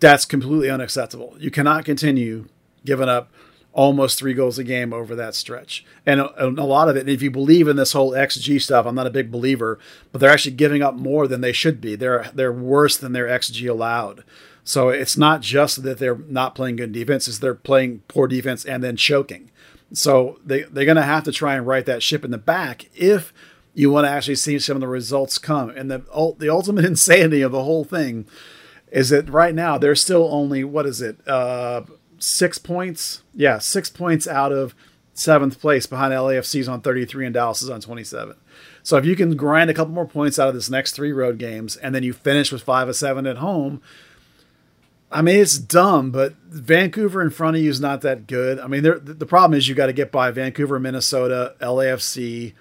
[0.00, 1.36] that's completely unacceptable.
[1.38, 2.48] You cannot continue
[2.84, 3.30] giving up
[3.72, 5.84] almost three goals a game over that stretch.
[6.04, 8.94] And a, a lot of it, if you believe in this whole XG stuff, I'm
[8.94, 9.78] not a big believer,
[10.10, 11.96] but they're actually giving up more than they should be.
[11.96, 14.24] They're they're worse than their XG allowed.
[14.64, 18.64] So it's not just that they're not playing good defense, it's they're playing poor defense
[18.64, 19.50] and then choking.
[19.92, 22.88] So they, they're going to have to try and right that ship in the back
[22.94, 23.32] if
[23.74, 25.70] you want to actually see some of the results come.
[25.70, 28.26] And the the ultimate insanity of the whole thing
[28.90, 31.82] is that right now they're still only what is it uh,
[32.18, 33.22] six points?
[33.34, 34.74] Yeah, six points out of
[35.14, 38.34] seventh place behind LAFC's on 33 and Dallas is on 27.
[38.82, 41.38] So if you can grind a couple more points out of this next three road
[41.38, 43.82] games and then you finish with five of seven at home,
[45.12, 48.58] I mean, it's dumb, but Vancouver in front of you is not that good.
[48.58, 52.54] I mean, the problem is you got to get by Vancouver, Minnesota, LAFC,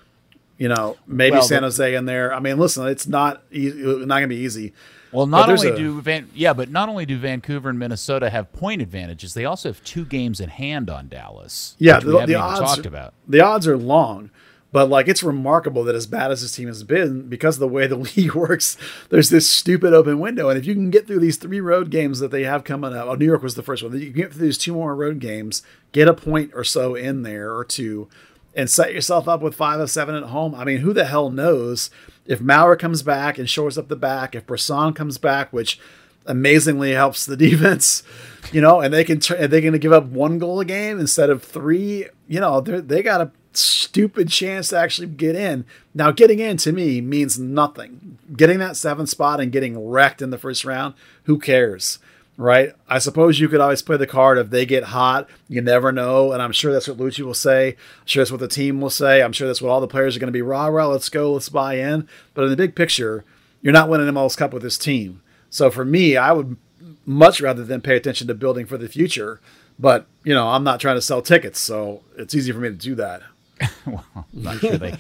[0.58, 2.34] you know, maybe Well, San Jose in there.
[2.34, 4.74] I mean, listen, it's not e- uh, not going to be easy.
[5.12, 8.52] Well, not only a- do Van, yeah, but not only do Vancouver and Minnesota have
[8.54, 11.76] point advantages, they also have two games in hand on Dallas.
[11.80, 13.14] Yeah, the, the odds talked about.
[13.28, 14.30] the odds are long,
[14.72, 17.68] But like it's remarkable that as bad as this team has been, because of the
[17.68, 18.78] way the league works,
[19.10, 20.50] there's this stupid open window.
[20.50, 23.08] And if you can get through these three road games that they have coming up,
[23.08, 23.94] oh, New York was the first one.
[24.00, 25.62] You can get through these two more road games,
[25.92, 28.08] get a point or so in there or two,
[28.56, 30.56] and set yourself up with five of seven at home.
[30.56, 31.90] I mean, who the hell knows
[32.26, 35.80] if Maurer comes back and shores up the back, if Bressan comes back, which
[36.26, 38.04] amazingly helps the defense,
[38.52, 41.00] you know, and they can turn, they going to give up one goal a game
[41.00, 42.08] instead of three.
[42.28, 45.66] You know, they got a stupid chance to actually get in.
[45.94, 48.18] Now, getting in to me means nothing.
[48.36, 50.94] Getting that seventh spot and getting wrecked in the first round,
[51.24, 52.00] who cares?
[52.38, 52.74] Right?
[52.88, 55.30] I suppose you could always play the card if they get hot.
[55.48, 56.32] You never know.
[56.32, 57.72] And I'm sure that's what Luchi will say.
[57.72, 59.22] I'm sure that's what the team will say.
[59.22, 61.34] I'm sure that's what all the players are going to be rah rah, let's go,
[61.34, 62.08] let's buy in.
[62.34, 63.24] But in the big picture,
[63.62, 65.22] you're not winning MLS Cup with this team.
[65.50, 66.58] So for me, I would
[67.06, 69.40] much rather than pay attention to building for the future.
[69.78, 71.60] But, you know, I'm not trying to sell tickets.
[71.60, 73.22] So it's easy for me to do that.
[73.86, 74.98] well, I'm not sure they.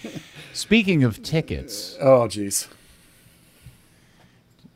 [0.53, 2.68] Speaking of tickets, oh jeez,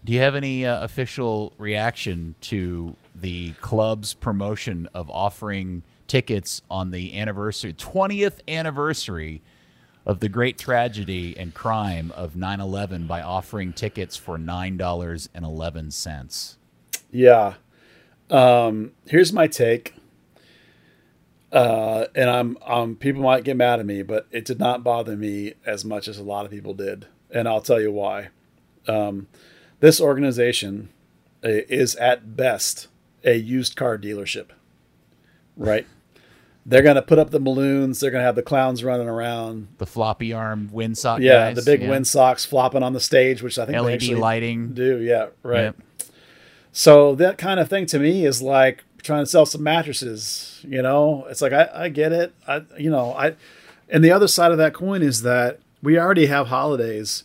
[0.04, 6.92] do you have any uh, official reaction to the club's promotion of offering tickets on
[6.92, 9.42] the anniversary, 20th anniversary
[10.06, 15.44] of the great tragedy and crime of 9/11 by offering tickets for nine dollars and
[15.44, 16.58] eleven cents?
[17.12, 17.56] Yeah,
[18.30, 19.95] um, here's my take.
[21.56, 25.16] Uh, and I'm, um, people might get mad at me, but it did not bother
[25.16, 28.28] me as much as a lot of people did, and I'll tell you why.
[28.89, 29.28] Um,
[29.80, 30.89] this organization
[31.41, 32.89] is at best
[33.24, 34.47] a used car dealership,
[35.56, 35.88] right?
[36.66, 38.01] They're going to put up the balloons.
[38.01, 39.70] They're going to have the clowns running around.
[39.78, 41.22] The floppy arm windsock.
[41.22, 41.64] Yeah, guys.
[41.64, 41.89] the big yeah.
[41.89, 44.74] windsocks flopping on the stage, which I think LED lighting.
[44.74, 45.64] Do yeah, right.
[45.64, 45.78] Yep.
[46.74, 50.60] So that kind of thing to me is like trying to sell some mattresses.
[50.68, 52.34] You know, it's like I, I get it.
[52.47, 53.36] I you know I,
[53.88, 57.24] and the other side of that coin is that we already have holidays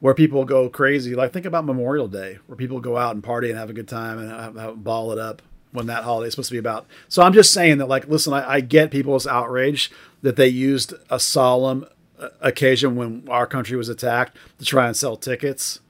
[0.00, 1.14] where people go crazy.
[1.14, 3.88] Like think about Memorial Day, where people go out and party and have a good
[3.88, 5.42] time and have, have, ball it up
[5.72, 6.86] when that holiday is supposed to be about.
[7.08, 9.90] So I'm just saying that, like, listen, I, I get people's outrage
[10.22, 11.86] that they used a solemn
[12.18, 15.80] uh, occasion when our country was attacked to try and sell tickets.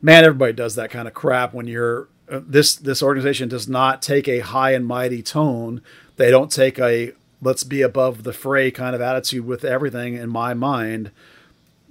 [0.00, 2.08] Man, everybody does that kind of crap when you're
[2.40, 5.82] this this organization does not take a high and mighty tone.
[6.16, 10.30] They don't take a let's be above the fray kind of attitude with everything in
[10.30, 11.10] my mind.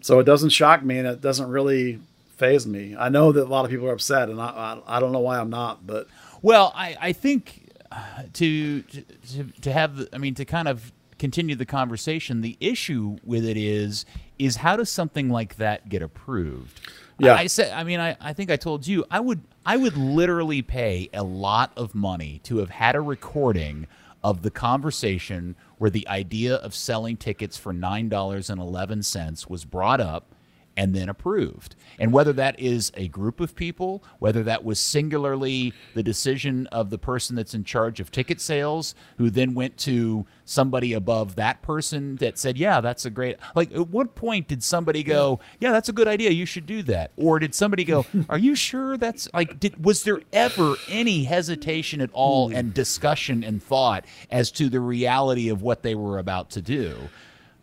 [0.01, 1.99] So it doesn't shock me and it doesn't really
[2.37, 2.95] phase me.
[2.97, 5.19] I know that a lot of people are upset and I, I, I don't know
[5.19, 6.07] why I'm not, but
[6.41, 11.55] well, I, I think uh, to, to to have I mean to kind of continue
[11.55, 14.05] the conversation, the issue with it is
[14.39, 16.81] is how does something like that get approved?
[17.21, 17.33] Yeah.
[17.33, 19.95] I, I said I mean I, I think I told you I would I would
[19.95, 23.87] literally pay a lot of money to have had a recording
[24.23, 30.35] of the conversation where the idea of selling tickets for $9.11 was brought up
[30.81, 31.75] and then approved.
[31.99, 36.89] And whether that is a group of people, whether that was singularly the decision of
[36.89, 41.61] the person that's in charge of ticket sales, who then went to somebody above that
[41.61, 43.37] person that said, Yeah, that's a great.
[43.53, 46.31] Like, at what point did somebody go, Yeah, that's a good idea.
[46.31, 47.11] You should do that?
[47.15, 52.01] Or did somebody go, Are you sure that's like, did, was there ever any hesitation
[52.01, 52.55] at all hmm.
[52.55, 56.97] and discussion and thought as to the reality of what they were about to do?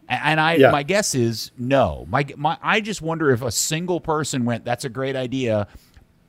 [0.08, 0.70] And I, yeah.
[0.70, 2.06] my guess is no.
[2.08, 5.68] My, my, I just wonder if a single person went, "That's a great idea,"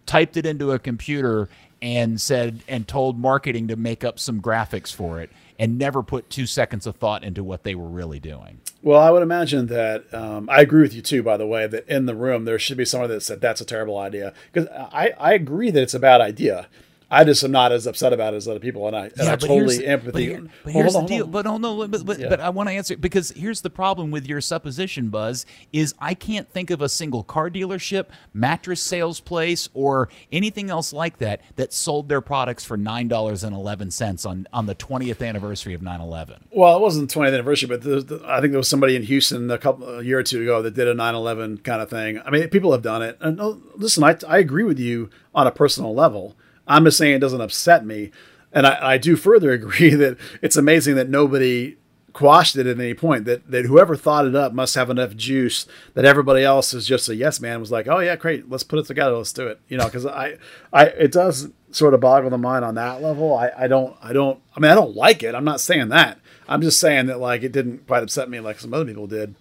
[0.05, 1.47] typed it into a computer
[1.81, 6.29] and said and told marketing to make up some graphics for it, and never put
[6.29, 8.59] two seconds of thought into what they were really doing.
[8.81, 11.23] Well, I would imagine that um, I agree with you too.
[11.23, 13.65] By the way, that in the room there should be someone that said that's a
[13.65, 16.67] terrible idea because I, I agree that it's a bad idea.
[17.11, 19.33] I just am not as upset about it as other people, and I, and yeah,
[19.33, 20.11] I totally empathy.
[20.11, 21.27] But, here, but here's on, the deal.
[21.27, 22.29] But oh no, but but, yeah.
[22.29, 25.45] but I want to answer because here's the problem with your supposition, Buzz.
[25.73, 30.93] Is I can't think of a single car dealership, mattress sales place, or anything else
[30.93, 34.75] like that that sold their products for nine dollars and eleven cents on on the
[34.75, 36.37] twentieth anniversary of 9-11.
[36.51, 39.03] Well, it wasn't the 20th anniversary, but the, the, I think there was somebody in
[39.03, 42.21] Houston a couple a year or two ago that did a 9-11 kind of thing.
[42.25, 43.17] I mean, people have done it.
[43.21, 46.35] And no, listen, I I agree with you on a personal level.
[46.69, 48.11] I'm just saying it doesn't upset me.
[48.53, 51.75] And I, I do further agree that it's amazing that nobody
[52.13, 53.25] quashed it at any point.
[53.25, 57.09] That that whoever thought it up must have enough juice that everybody else is just
[57.09, 59.59] a yes man was like, oh yeah, great, let's put it together, let's do it.
[59.67, 60.37] You know, because I,
[60.71, 63.35] I it does sort of boggle the mind on that level.
[63.35, 65.35] I, I don't I don't I mean I don't like it.
[65.35, 66.19] I'm not saying that.
[66.47, 69.35] I'm just saying that like it didn't quite upset me like some other people did.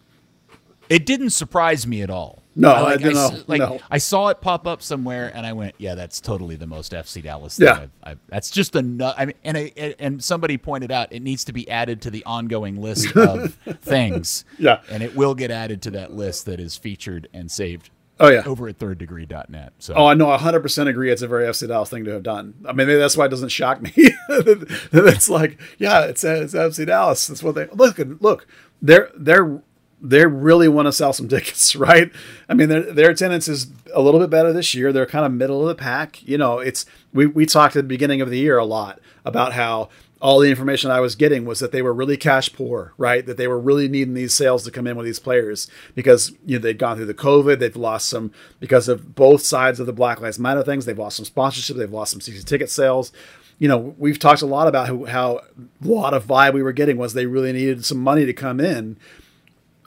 [0.89, 2.43] It didn't surprise me at all.
[2.61, 3.79] No, I, like, I, I like, no.
[3.89, 7.23] I saw it pop up somewhere, and I went, "Yeah, that's totally the most FC
[7.23, 7.81] Dallas thing." Yeah.
[7.83, 9.15] I've, I've, that's just a nut.
[9.17, 12.25] I mean, and I, and somebody pointed out it needs to be added to the
[12.25, 14.45] ongoing list of things.
[14.59, 14.81] Yeah.
[14.91, 17.91] and it will get added to that list that is featured and saved.
[18.21, 18.43] Oh, yeah.
[18.47, 19.75] over at thirddegree.net.
[19.79, 20.27] So Oh, I know.
[20.27, 21.13] 100% agree.
[21.13, 22.55] It's a very FC Dallas thing to have done.
[22.65, 23.93] I mean, maybe that's why it doesn't shock me.
[23.97, 27.29] it's like, yeah, it's, it's FC Dallas.
[27.29, 27.99] That's what they look.
[28.21, 28.49] Look,
[28.83, 29.63] they're they're
[30.01, 32.11] they really want to sell some tickets, right?
[32.49, 34.93] I mean, their their attendance is a little bit better this year.
[34.93, 36.23] They're kind of middle of the pack.
[36.27, 39.53] You know, it's we we talked at the beginning of the year a lot about
[39.53, 39.89] how
[40.21, 43.25] all the information I was getting was that they were really cash poor, right?
[43.25, 46.59] That they were really needing these sales to come in with these players because you
[46.59, 49.93] know they'd gone through the COVID, they've lost some because of both sides of the
[49.93, 50.85] Black Lives Matter things.
[50.87, 53.13] They've lost some sponsorship, they've lost some season ticket sales.
[53.59, 55.43] You know, we've talked a lot about how, how a
[55.83, 58.97] lot of vibe we were getting was they really needed some money to come in.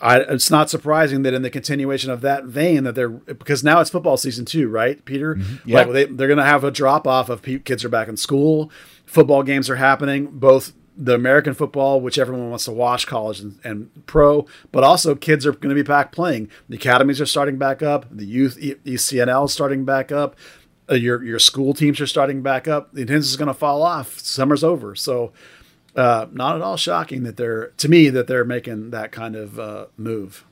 [0.01, 3.79] I, it's not surprising that in the continuation of that vein that they're because now
[3.81, 5.37] it's football season too, right, Peter?
[5.65, 5.79] Yeah.
[5.79, 8.17] Like they, they're going to have a drop off of pe- kids are back in
[8.17, 8.71] school,
[9.05, 13.59] football games are happening, both the American football, which everyone wants to watch, college and,
[13.63, 16.49] and pro, but also kids are going to be back playing.
[16.67, 20.35] The academies are starting back up, the youth E- ECNL is starting back up,
[20.89, 22.93] uh, your your school teams are starting back up.
[22.93, 24.19] The attendance is going to fall off.
[24.19, 25.31] Summer's over, so
[25.95, 29.59] uh, not at all shocking that they're to me that they're making that kind of
[29.59, 30.45] uh, move.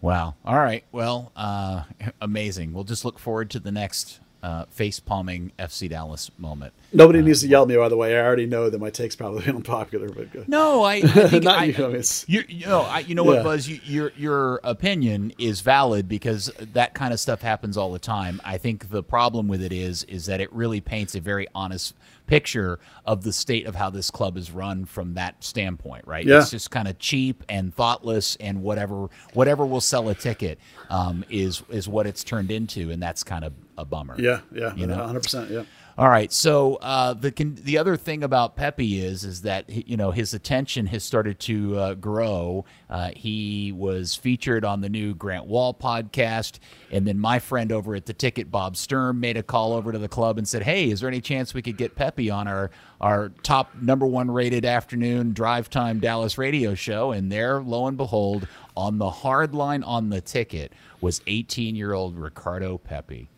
[0.00, 0.34] Wow.
[0.44, 0.84] All right.
[0.92, 1.84] Well, uh,
[2.20, 2.72] amazing.
[2.72, 6.72] We'll just look forward to the next uh, face palming FC Dallas moment.
[6.92, 8.16] Nobody needs to yell at me, by the way.
[8.18, 10.48] I already know that my take's probably unpopular, but good.
[10.48, 13.24] No, I, I think Not I, you, I mean, you, you know, I, you know
[13.24, 13.36] Yeah.
[13.38, 17.92] what, Buzz, you, your your opinion is valid because that kind of stuff happens all
[17.92, 18.40] the time.
[18.44, 21.94] I think the problem with it is is that it really paints a very honest
[22.26, 26.24] picture of the state of how this club is run from that standpoint, right?
[26.24, 26.38] Yeah.
[26.38, 30.58] It's just kind of cheap and thoughtless, and whatever whatever will sell a ticket
[30.90, 34.14] um, is is what it's turned into, and that's kind of a bummer.
[34.18, 34.98] Yeah, yeah, You know?
[34.98, 35.50] 100%.
[35.50, 35.62] Yeah.
[36.00, 36.32] All right.
[36.32, 40.86] So uh, the the other thing about Pepi is is that you know his attention
[40.86, 42.64] has started to uh, grow.
[42.88, 46.58] Uh, he was featured on the new Grant Wahl podcast,
[46.90, 49.98] and then my friend over at the Ticket, Bob Sturm, made a call over to
[49.98, 52.70] the club and said, "Hey, is there any chance we could get Pepi on our
[53.02, 57.98] our top number one rated afternoon drive time Dallas radio show?" And there, lo and
[57.98, 60.72] behold, on the hard line on the ticket
[61.02, 63.28] was 18 year old Ricardo Pepi.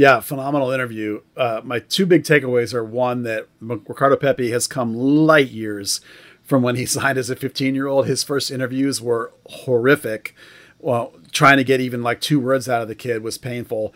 [0.00, 1.20] Yeah, phenomenal interview.
[1.36, 6.00] Uh, my two big takeaways are one that Ricardo Pepi has come light years
[6.42, 8.06] from when he signed as a 15 year old.
[8.06, 10.34] His first interviews were horrific.
[10.78, 13.92] Well, trying to get even like two words out of the kid was painful.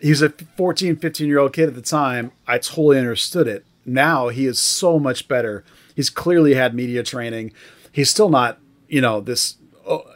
[0.00, 2.30] He was a 14, 15 year old kid at the time.
[2.46, 3.64] I totally understood it.
[3.84, 5.64] Now he is so much better.
[5.96, 7.52] He's clearly had media training.
[7.90, 9.56] He's still not, you know, this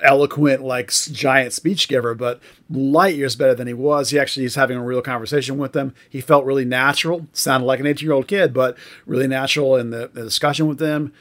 [0.02, 2.40] eloquent, like giant speech giver, but
[2.70, 4.10] light years better than he was.
[4.10, 5.94] He actually is having a real conversation with them.
[6.08, 9.90] He felt really natural, sounded like an 18 year old kid, but really natural in
[9.90, 11.12] the, the discussion with them.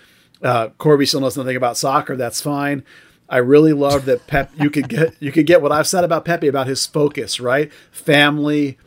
[0.42, 2.16] Uh, Corby still knows nothing about soccer.
[2.16, 2.84] That's fine.
[3.28, 4.52] I really love that Pep.
[4.56, 7.74] You could get you could get what I've said about Pepi about his focus, right?
[7.92, 8.78] Family,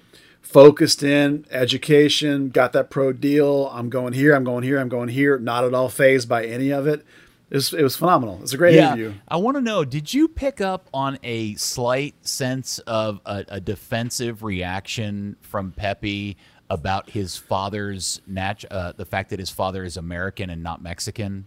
[0.40, 3.68] focused in education, got that pro deal.
[3.72, 4.34] I'm going here.
[4.34, 4.78] I'm going here.
[4.78, 5.38] I'm going here.
[5.38, 7.04] Not at all phased by any of it.
[7.50, 8.40] It was, it was phenomenal.
[8.42, 9.14] It's a great interview.
[9.26, 13.60] I want to know did you pick up on a slight sense of a, a
[13.60, 16.36] defensive reaction from Pepi
[16.70, 21.46] about his father's nat- uh, the fact that his father is American and not Mexican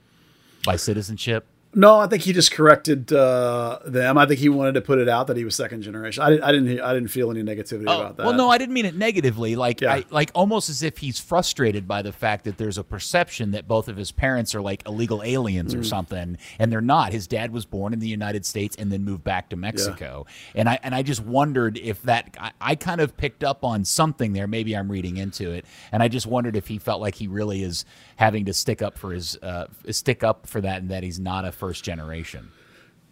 [0.66, 1.46] by citizenship?
[1.74, 4.18] No, I think he just corrected uh, them.
[4.18, 6.22] I think he wanted to put it out that he was second generation.
[6.22, 6.44] I didn't.
[6.44, 6.82] I didn't.
[6.82, 8.24] I didn't feel any negativity about that.
[8.24, 9.56] Oh, Well, no, I didn't mean it negatively.
[9.56, 9.94] Like, Yeah.
[9.94, 13.70] I, like almost as if he's frustrated by the fact that there's a perception that
[13.70, 15.80] both of his parents are like illegal aliens Mm.
[15.80, 17.14] or something, and they're not.
[17.14, 20.68] His dad was born in the United States and then moved back to Mexico, and
[20.68, 24.34] I and I just wondered if that I, I kind of picked up on something
[24.34, 24.48] there.
[24.48, 27.64] Maybe I'm reading into it, and I just wondered if he felt like he really
[27.64, 27.86] is
[28.18, 31.46] having to stick up for his uh, stick up for that, and that he's not
[31.46, 32.52] a first generation.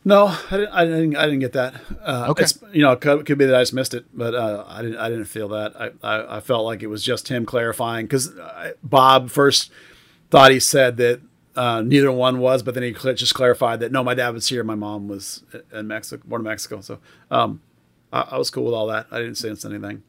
[0.06, 0.70] No, I didn't.
[0.74, 1.74] I didn't, I didn't get that.
[2.02, 2.44] Uh, Okay.
[2.44, 4.82] it's, you know, it could, could be that I just missed it, but uh, I
[4.82, 4.98] didn't.
[4.98, 5.74] I didn't feel that.
[5.80, 8.32] I, I, I felt like it was just him clarifying because
[8.82, 9.72] Bob first
[10.32, 11.22] thought he said that
[11.56, 14.48] uh, neither one was, but then he cl- just clarified that no, my dad was
[14.48, 15.44] here, my mom was
[15.74, 16.80] in Mexico, born in Mexico.
[16.82, 17.62] So um,
[18.14, 19.08] I, I was cool with all that.
[19.12, 20.04] I didn't sense anything.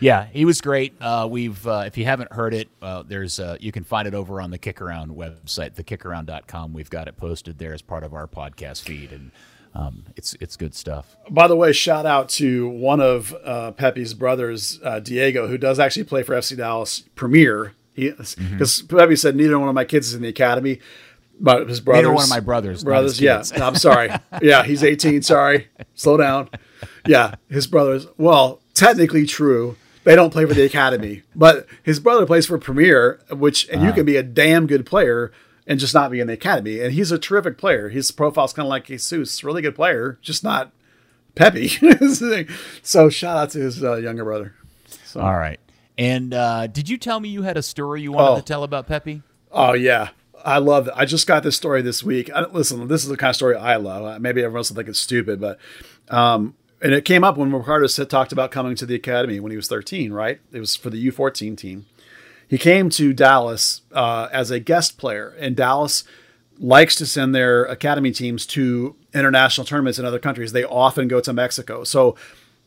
[0.00, 0.94] Yeah, he was great.
[1.00, 4.14] Uh, we've uh, if you haven't heard it, uh, there's uh, you can find it
[4.14, 6.72] over on the Kickaround website, thekickaround.com.
[6.72, 9.30] We've got it posted there as part of our podcast feed, and
[9.74, 11.16] um, it's it's good stuff.
[11.30, 15.78] By the way, shout out to one of uh, Pepi's brothers, uh, Diego, who does
[15.78, 17.74] actually play for FC Dallas Premier.
[17.96, 20.80] Because Pepi said neither one of my kids is in the academy.
[21.38, 22.84] But his brothers, Neither one of my brothers.
[22.84, 23.42] brothers, yeah.
[23.56, 24.10] I'm sorry.
[24.40, 25.22] Yeah, he's 18.
[25.22, 26.48] Sorry, slow down.
[27.06, 28.06] Yeah, his brothers.
[28.16, 29.76] Well, technically true.
[30.04, 33.88] They don't play for the academy, but his brother plays for Premier, which and you
[33.88, 33.96] Uh-huh.
[33.96, 35.32] can be a damn good player
[35.66, 36.80] and just not be in the academy.
[36.80, 37.88] And he's a terrific player.
[37.88, 40.72] His profile's kind of like Jesus, really good player, just not
[41.34, 41.64] peppy.
[41.80, 42.48] Is the thing.
[42.82, 44.54] so shout out to his uh, younger brother.
[45.06, 45.58] So, All right.
[45.96, 48.36] And uh, did you tell me you had a story you wanted Oh.
[48.36, 49.22] to tell about Pepi?
[49.52, 50.08] Oh yeah,
[50.44, 50.94] I love it.
[50.96, 52.28] I just got this story this week.
[52.34, 54.04] I, listen, this is the kind of story I love.
[54.04, 55.58] Uh, Maybe everyone else will think it's stupid, but
[56.10, 56.54] um,
[56.84, 59.68] and it came up when Ricardo talked about coming to the academy when he was
[59.68, 60.12] 13.
[60.12, 60.38] Right?
[60.52, 61.86] It was for the U14 team.
[62.46, 66.04] He came to Dallas uh, as a guest player, and Dallas
[66.58, 70.52] likes to send their academy teams to international tournaments in other countries.
[70.52, 71.84] They often go to Mexico.
[71.84, 72.16] So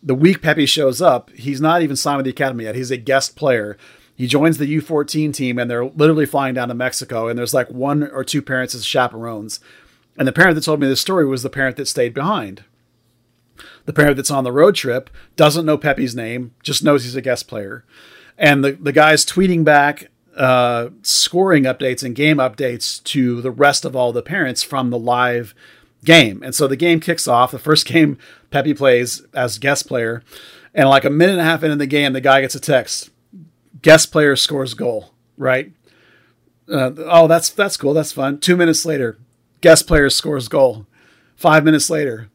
[0.02, 2.76] the week Pepi shows up, he's not even signed with the academy yet.
[2.76, 3.78] He's a guest player.
[4.16, 7.28] He joins the U14 team, and they're literally flying down to Mexico.
[7.28, 9.60] And there's like one or two parents as chaperones.
[10.18, 12.64] And the parent that told me this story was the parent that stayed behind.
[13.88, 17.22] The parent that's on the road trip doesn't know Pepi's name, just knows he's a
[17.22, 17.86] guest player.
[18.38, 23.86] And the, the guy's tweeting back uh, scoring updates and game updates to the rest
[23.86, 25.56] of all the parents from the live
[26.04, 26.44] game.
[26.44, 27.52] And so the game kicks off.
[27.52, 28.18] The first game
[28.52, 30.22] Pepi plays as guest player.
[30.74, 33.10] And like a minute and a half into the game, the guy gets a text.
[33.82, 35.72] Guest player scores goal, right?
[36.70, 37.94] Uh, oh, that's that's cool.
[37.94, 38.40] That's fun.
[38.40, 39.18] Two minutes later,
[39.62, 40.86] guest player scores goal.
[41.38, 42.30] Five minutes later,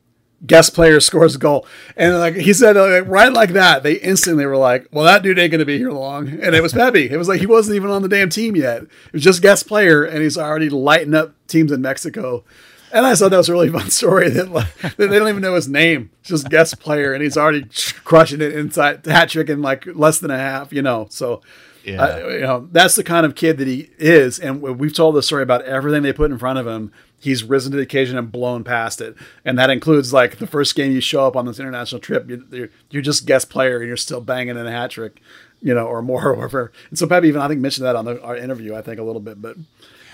[0.47, 1.66] guest player scores a goal.
[1.97, 5.38] And like he said, like, right like that, they instantly were like, "Well, that dude
[5.38, 7.11] ain't going to be here long." And it was Pepi.
[7.11, 8.82] It was like he wasn't even on the damn team yet.
[8.82, 12.45] It was just guest player, and he's already lighting up teams in Mexico.
[12.93, 15.40] And I thought that was a really fun story that, like, that they don't even
[15.40, 16.11] know his name.
[16.20, 17.66] It's just guest player, and he's already
[18.05, 20.72] crushing it inside hat trick in like less than a half.
[20.72, 21.43] You know, so.
[21.84, 22.01] Yeah.
[22.01, 25.22] Uh, you know that's the kind of kid that he is, and we've told the
[25.22, 26.93] story about everything they put in front of him.
[27.22, 29.14] He's risen to the occasion and blown past it,
[29.44, 32.40] and that includes like the first game you show up on this international trip, you're,
[32.50, 35.20] you're, you're just guest player and you're still banging in a hat trick,
[35.60, 36.72] you know, or more or whatever.
[36.90, 39.04] And so Pepi even I think mentioned that on the, our interview, I think a
[39.04, 39.56] little bit, but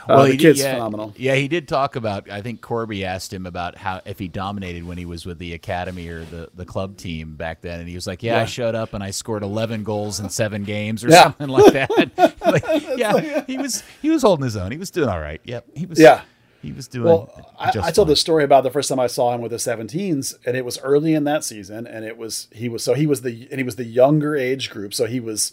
[0.06, 1.12] uh, the he did- kid's yeah, phenomenal.
[1.16, 2.30] Yeah, he did talk about.
[2.30, 5.52] I think Corby asked him about how if he dominated when he was with the
[5.54, 8.74] academy or the, the club team back then, and he was like, "Yeah, I showed
[8.74, 11.24] up and I scored eleven goals in seven games or Yeah.
[11.24, 12.64] something like that." like,
[12.98, 14.70] yeah, he was he was holding his own.
[14.72, 15.40] He was doing all right.
[15.44, 15.98] Yep, he was.
[16.00, 16.22] Yeah.
[16.62, 17.04] He was doing.
[17.06, 19.58] Well, I, I told the story about the first time I saw him with the
[19.58, 23.06] 17s, and it was early in that season, and it was he was so he
[23.06, 25.52] was the and he was the younger age group, so he was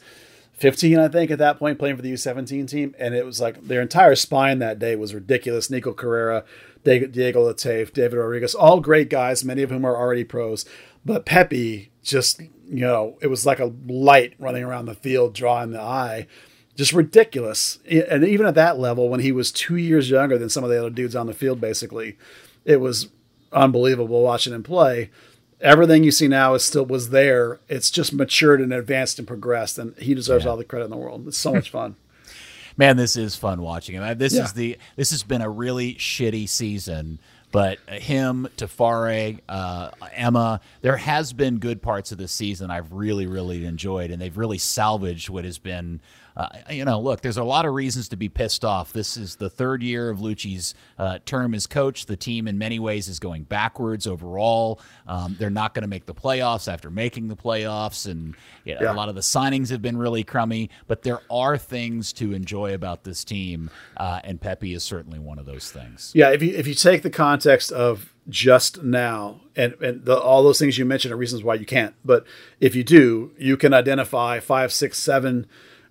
[0.54, 3.68] 15, I think, at that point, playing for the U17 team, and it was like
[3.68, 5.70] their entire spine that day was ridiculous.
[5.70, 6.46] Nico Carrera,
[6.84, 10.66] Diego Latafe, David Rodriguez, all great guys, many of whom are already pros,
[11.06, 15.72] but Pepi just you know it was like a light running around the field, drawing
[15.72, 16.26] the eye
[16.76, 17.80] just ridiculous.
[17.90, 20.78] And even at that level, when he was two years younger than some of the
[20.80, 22.18] other dudes on the field, basically,
[22.66, 23.08] it was
[23.52, 25.10] unbelievable watching him play.
[25.62, 27.60] Everything you see now is still was there.
[27.70, 30.98] It's just matured and advanced and progressed, and he deserves all the credit in the
[30.98, 31.28] world.
[31.28, 31.96] It's so much fun.
[32.78, 34.18] Man, this is fun watching him.
[34.18, 34.44] This Yeah.
[34.44, 37.20] is the this has been a really shitty season,
[37.54, 43.28] but him, Tafari, uh, Ema, there has been good parts of this season I've really
[43.28, 46.02] really enjoyed, and they've really salvaged what has been.
[46.38, 48.92] Uh, you know, look, there's a lot of reasons to be pissed off.
[48.92, 52.08] This is the third year of Luchi's uh, term as coach.
[52.08, 54.82] The team, in many ways, is going backwards overall.
[55.08, 58.82] Um, they're not going to make the playoffs after making the playoffs, and you know,
[58.82, 58.92] Yeah.
[58.92, 60.70] a lot of the signings have been really crummy.
[60.88, 65.40] But there are things to enjoy about this team, uh, and Pepi is certainly one
[65.40, 66.12] of those things.
[66.14, 70.42] Yeah, if you if you take the context of just now and and the, all
[70.44, 72.26] those things you mentioned are reasons why you can't, but
[72.60, 75.46] if you do, you can identify five, six, seven,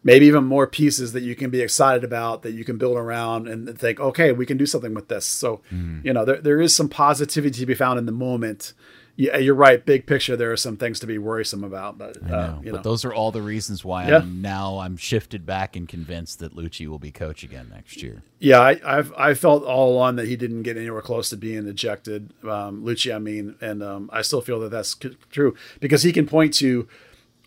[0.05, 3.49] maybe even more pieces that you can be excited about that you can build around
[3.49, 5.25] and think, okay, we can do something with this.
[5.27, 6.07] So, Mm-hmm.
[6.07, 8.75] you know, there there is some positivity to be found in the moment.
[9.17, 9.85] Yeah, you're right.
[9.87, 12.79] Big picture, there are some things to be worrisome about, but know, uh, you know,
[12.79, 14.17] but those are all the reasons why Yeah.
[14.19, 18.25] I'm now I'm shifted back and convinced that Luchi will be coach again next year.
[18.41, 21.69] Yeah, I, I've I felt all along that he didn't get anywhere close to being
[21.69, 23.15] ejected, um, Luchi.
[23.15, 26.53] I mean, and um, I still feel that that's c- true because he can point
[26.55, 26.89] to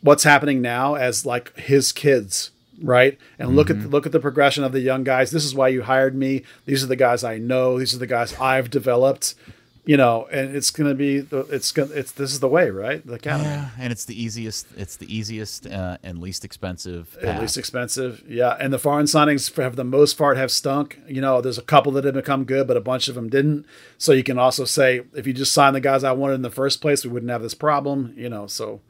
[0.08, 2.52] what's happening now as like his kids,
[2.82, 3.20] right?
[3.38, 5.32] And look at look at the progression of the young guys.
[5.32, 6.44] This is why you hired me.
[6.66, 7.78] These are the guys I know.
[7.78, 9.36] These are the guys I've developed.
[9.84, 13.06] You know, and it's gonna be the it's gonna it's this is the way, right?
[13.06, 13.50] The academy.
[13.50, 14.68] Yeah, and it's the easiest.
[14.76, 17.18] It's the easiest uh, and least expensive.
[17.22, 17.42] at path.
[17.42, 18.22] least expensive.
[18.28, 21.00] Yeah, and the foreign signings for have the most part have stunk.
[21.08, 23.66] You know, there's a couple that have become good, but a bunch of them didn't.
[23.98, 26.50] So you can also say if you just sign the guys I wanted in the
[26.50, 28.14] first place, we wouldn't have this problem.
[28.18, 28.82] You know, so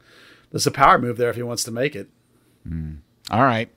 [0.50, 2.08] there's a power move there if he wants to make it.
[3.30, 3.70] All right.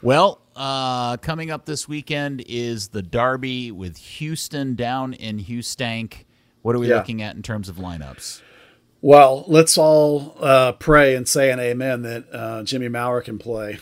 [0.00, 6.24] Well, uh, coming up this weekend is the Derby with Houston down in Houstank.
[6.62, 6.96] What are we Yeah.
[6.96, 8.40] looking at in terms of lineups?
[9.00, 13.78] Well, let's all uh, pray and say an amen that uh, Jimmy Maurer can play.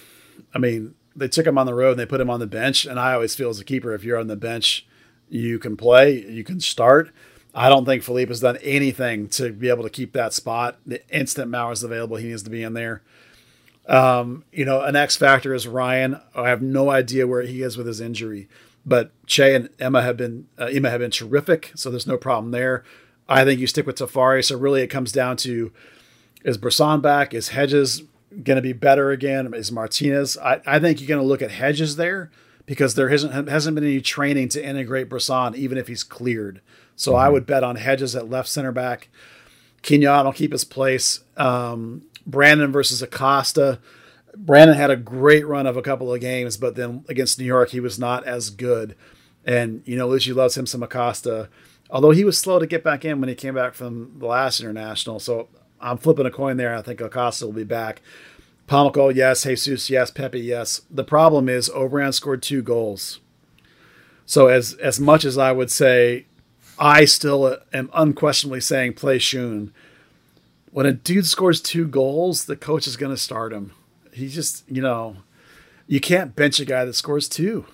[0.54, 2.86] I mean, they took him on the road and they put him on the bench,
[2.86, 4.86] and I always feel as a keeper, if you're on the bench,
[5.28, 7.10] you can play, you can start.
[7.54, 10.78] I don't think Philippe has done anything to be able to keep that spot.
[10.86, 13.02] The instant Maurer's available, he needs to be in there.
[13.88, 16.20] Um, you know, an X factor is Ryan.
[16.34, 18.48] I have no idea where he is with his injury,
[18.86, 22.52] but Che and Ema have been uh, Ema have been terrific, so there's no problem
[22.52, 22.84] there.
[23.28, 24.44] I think you stick with Tafari.
[24.44, 25.72] So really, it comes down to
[26.44, 27.34] is Bressan back?
[27.34, 28.02] Is Hedges
[28.44, 29.52] going to be better again?
[29.54, 30.38] Is Martinez?
[30.38, 32.30] I, I think you're going to look at Hedges there
[32.70, 36.60] because there hasn't hasn't been any training to integrate Bressan, even if he's cleared.
[36.94, 39.08] So I would bet on Hedges at left center back.
[39.82, 41.18] Quignon will keep his place.
[41.36, 43.80] Um, Brandon versus Acosta.
[44.36, 47.70] Brandon had a great run of a couple of games, but then against New York,
[47.70, 48.94] he was not as good.
[49.44, 51.48] And, you know, Luchi loves him some Acosta,
[51.90, 54.60] although he was slow to get back in when he came back from the last
[54.60, 55.18] international.
[55.18, 55.48] So
[55.80, 56.76] I'm flipping a coin there.
[56.76, 58.00] I think Acosta will be back.
[58.70, 59.42] Pomykal, yes.
[59.42, 60.12] Jesus, yes.
[60.12, 60.82] Pepi, yes.
[60.88, 63.18] The problem is Obrian scored two goals.
[64.26, 66.26] So as as much as I would say,
[66.78, 69.72] I still am unquestionably saying play Schön.
[70.70, 73.72] When a dude scores two goals, the coach is going to start him.
[74.12, 75.16] He just, you know,
[75.88, 77.66] you can't bench a guy that scores two.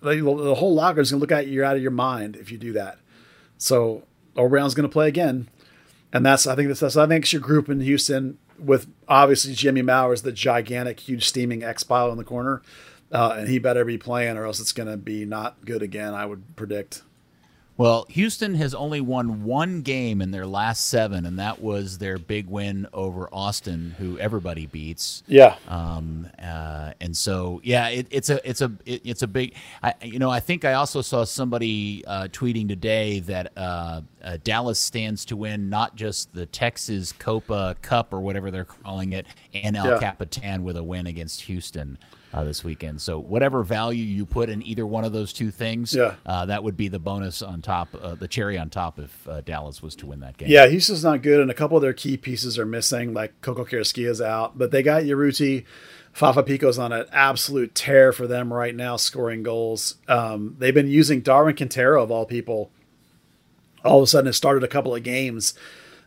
[0.00, 0.20] The
[0.56, 2.58] whole locker is going to look at you You're out of your mind if you
[2.58, 3.00] do that.
[3.58, 4.04] So
[4.36, 5.48] Obrian's going to play again,
[6.12, 9.54] and that's I think that's, that's I think it's your group in Houston with obviously
[9.54, 12.62] Jimmy Maurer's, the gigantic, huge steaming X pile in the corner,
[13.12, 16.14] uh, and he better be playing or else it's going to be not good again.
[16.14, 17.02] I would predict.
[17.78, 22.16] Well, Houston has only won one game in their last seven, and that was their
[22.16, 25.22] big win over Austin, who everybody beats.
[25.26, 29.54] Yeah, Um, uh, and so, yeah, it, it's a it's a it, it's a big.
[29.82, 34.36] I, you know, I think I also saw somebody uh, tweeting today that uh, uh,
[34.44, 39.26] Dallas stands to win not just the Texas Copa Cup or whatever they're calling it,
[39.54, 39.98] and El Yeah.
[40.00, 41.96] Capitan with a win against Houston.
[42.34, 45.94] Uh, this weekend, so whatever value you put in either one of those two things,
[45.94, 46.16] Yeah.
[46.26, 49.40] uh, that would be the bonus on top, uh, the cherry on top if uh,
[49.40, 50.50] Dallas was to win that game.
[50.50, 53.64] Yeah, Houston's not good, and a couple of their key pieces are missing, like Coco
[53.64, 55.64] is out, but they got Urruti.
[56.12, 59.94] Fafa Picault's on an absolute tear for them right now, scoring goals.
[60.06, 62.70] Um, they've been using Darwin Quintero, of all people.
[63.86, 65.54] All of a sudden, it started a couple of games.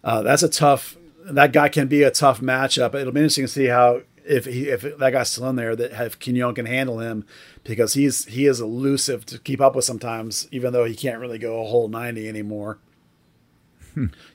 [0.03, 0.97] Uh, that's a tough.
[1.25, 2.95] That guy can be a tough matchup.
[2.95, 5.91] It'll be interesting to see how if he if that guy's still in there that
[6.05, 7.25] if Quignon can handle him
[7.63, 11.39] because he's he is elusive to keep up with sometimes, even though he can't really
[11.39, 12.79] go a whole ninety anymore.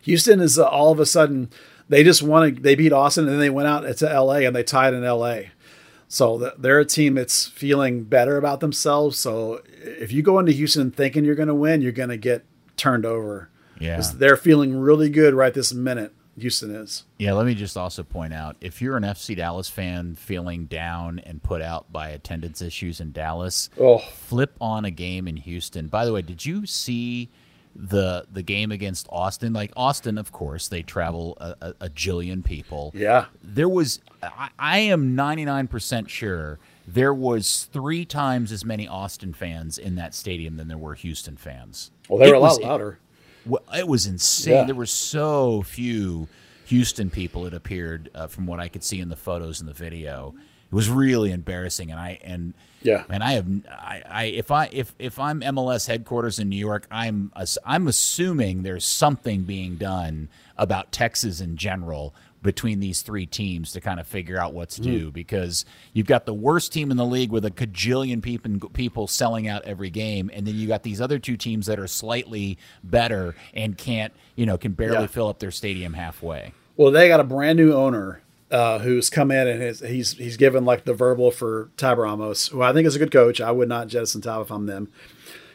[0.02, 1.50] Houston is uh, all of a sudden
[1.88, 4.54] they just want to they beat Austin and then they went out to LA and
[4.54, 5.40] they tied in LA.
[6.08, 9.18] So they're a team that's feeling better about themselves.
[9.18, 12.44] So if you go into Houston thinking you're going to win, you're going to get
[12.76, 13.48] turned over.
[13.78, 14.02] Yeah.
[14.14, 16.12] They're feeling really good right this minute.
[16.38, 17.04] Houston is.
[17.18, 21.20] Yeah, let me just also point out if you're an FC Dallas fan feeling down
[21.20, 25.86] and put out by attendance issues in Dallas, Oh, flip on a game in Houston.
[25.86, 27.30] By the way, did you see
[27.76, 29.52] the the game against Austin?
[29.52, 32.90] Like Austin, of course, they travel a, a, a jillion people.
[32.96, 33.26] yeah.
[33.42, 39.78] There was, I, I am 99% sure there was three times as many Austin fans
[39.78, 41.90] in that stadium than there were Houston fans.
[42.08, 42.98] Well, they were It a lot was- louder.
[43.46, 44.54] well, it was insane.
[44.54, 44.64] Yeah.
[44.64, 46.28] There were so few
[46.66, 47.46] Houston people.
[47.46, 50.34] It appeared uh, from what I could see in the photos and the video.
[50.70, 53.04] It was really embarrassing, and I and Yeah.
[53.08, 56.86] and I have I, I if I if if I'm MLS headquarters in New York,
[56.90, 57.32] I'm
[57.64, 60.28] I'm assuming there's something being done
[60.58, 62.14] about Texas in general
[62.44, 66.34] between these three teams to kind of figure out what's due because you've got the
[66.34, 70.46] worst team in the league with a cajillion people people selling out every game and
[70.46, 74.56] then you got these other two teams that are slightly better and can't you know
[74.56, 75.06] can barely Yeah.
[75.06, 78.20] fill up their stadium halfway Well, they got a brand new owner
[78.50, 82.48] uh, who's come in and his, he's he's given like the verbal for Tab Ramos,
[82.48, 83.40] who I think is a good coach.
[83.40, 84.92] I would not jettison Tab if I'm them.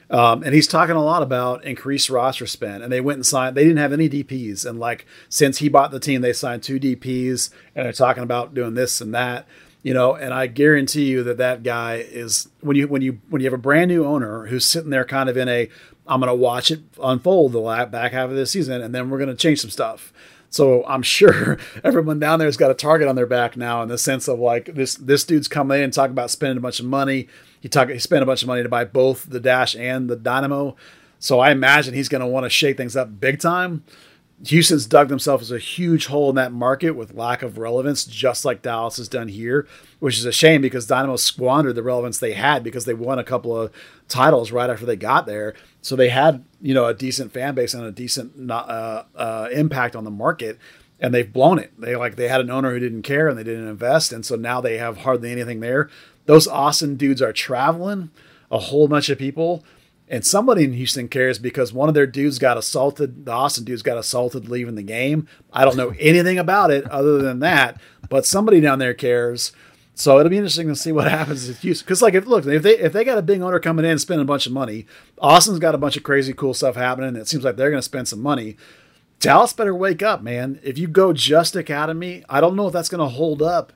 [0.09, 2.81] Um, and he's talking a lot about increased roster spend.
[2.81, 3.55] And they went and signed.
[3.55, 6.79] They didn't have any DPS, and like since he bought the team, they signed two
[6.79, 9.47] DPS, and they're talking about doing this and that.
[9.81, 13.41] You know, and I guarantee you that that guy is when you when you when
[13.41, 15.69] you have a brand new owner who's sitting there kind of in a
[16.05, 19.19] I'm going to watch it unfold the back half of this season, and then we're
[19.19, 20.11] going to change some stuff.
[20.49, 23.97] So I'm sure everyone down there's got a target on their back now in the
[23.97, 26.87] sense of like this this dude's coming in and talking about spending a bunch of
[26.87, 27.27] money.
[27.59, 30.15] He talk he spent a bunch of money to buy both the Dash and the
[30.15, 30.75] Dynamo.
[31.19, 33.83] So I imagine he's going to want to shake things up big time.
[34.45, 38.61] Houston's dug themselves a huge hole in that market with lack of relevance, just like
[38.61, 39.67] Dallas has done here,
[39.99, 43.23] which is a shame because Dynamo squandered the relevance they had because they won a
[43.23, 43.71] couple of
[44.07, 45.55] titles right after they got there.
[45.81, 49.95] So they had, you know, a decent fan base and a decent uh, uh, impact
[49.95, 50.57] on the market,
[51.01, 51.73] and they've blown it.
[51.77, 54.37] They like they had an owner who didn't care and they didn't invest, and so
[54.37, 55.89] now they have hardly anything there.
[56.29, 58.11] Those Austin dudes are traveling,
[58.51, 59.63] a whole bunch of people
[60.07, 63.25] and somebody in Houston cares because one of their dudes got assaulted.
[63.25, 65.27] The Austin dudes got assaulted leaving the game.
[65.53, 67.79] I don't know anything about it other than that,
[68.09, 69.51] but somebody down there cares.
[69.93, 71.85] So it'll be interesting to see what happens in Houston.
[71.85, 74.01] Because like, if look, if they if they got a big owner coming in and
[74.01, 74.87] spending a bunch of money,
[75.19, 77.15] Austin's got a bunch of crazy cool stuff happening.
[77.15, 78.57] It seems like they're going to spend some money.
[79.19, 80.59] Dallas better wake up, man.
[80.63, 83.73] If you go just academy, I don't know if that's going to hold up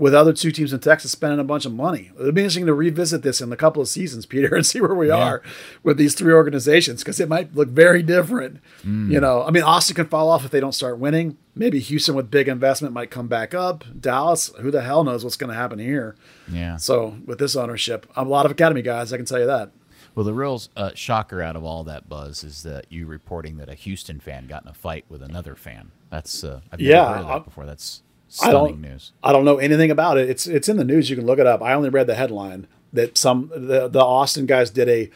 [0.00, 2.10] with other two teams in Texas spending a bunch of money.
[2.18, 4.94] It'll be interesting to revisit this in a couple of seasons, Peter, and see where
[4.94, 5.16] we yeah.
[5.16, 5.42] are
[5.82, 8.62] with these three organizations because it might look very different.
[8.82, 9.12] Mm.
[9.12, 11.36] You know, I mean, Austin can fall off if they don't start winning.
[11.54, 13.84] Maybe Houston with big investment might come back up.
[14.00, 16.16] Dallas, who the hell knows what's going to happen here?
[16.50, 16.78] Yeah.
[16.78, 19.70] So with this ownership, I'm a lot of academy guys, I can tell you that.
[20.14, 23.68] Well, the real uh, shocker out of all that buzz is that you reporting that
[23.68, 25.90] a Houston fan got in a fight with another fan.
[26.08, 27.66] That's uh, I've never yeah, heard of that before.
[27.66, 29.12] That's Stunning I don't, news.
[29.24, 30.30] I don't know anything about it.
[30.30, 31.10] It's it's in the news.
[31.10, 31.62] You can look it up.
[31.62, 35.10] I only read the headline that some the, the Austin guys did a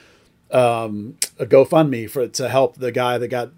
[0.56, 3.50] um, a GoFundMe for to help the guy that got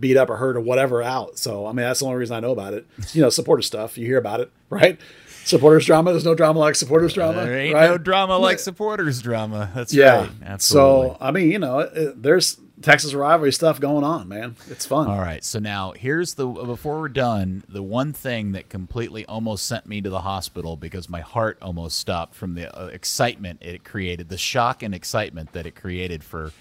[0.00, 1.38] beat up or hurt or whatever out.
[1.38, 2.86] So I mean that's the only reason I know about it.
[3.12, 3.96] You know, supporter stuff.
[3.96, 4.98] You hear about it, right?
[5.44, 6.10] Supporters drama.
[6.10, 7.44] There's no drama like supporters drama.
[7.44, 7.90] There ain't right?
[7.90, 9.70] no drama like supporters drama.
[9.76, 10.22] That's yeah.
[10.22, 10.30] right.
[10.42, 11.10] Absolutely.
[11.10, 14.56] So I mean, you know, there's Texas rivalry stuff going on, man.
[14.68, 15.06] It's fun.
[15.06, 15.44] All right.
[15.44, 20.00] So now here's the before we're done, the one thing that completely almost sent me
[20.00, 24.38] to the hospital because my heart almost stopped from the uh, excitement it created, the
[24.38, 26.52] shock and excitement that it created for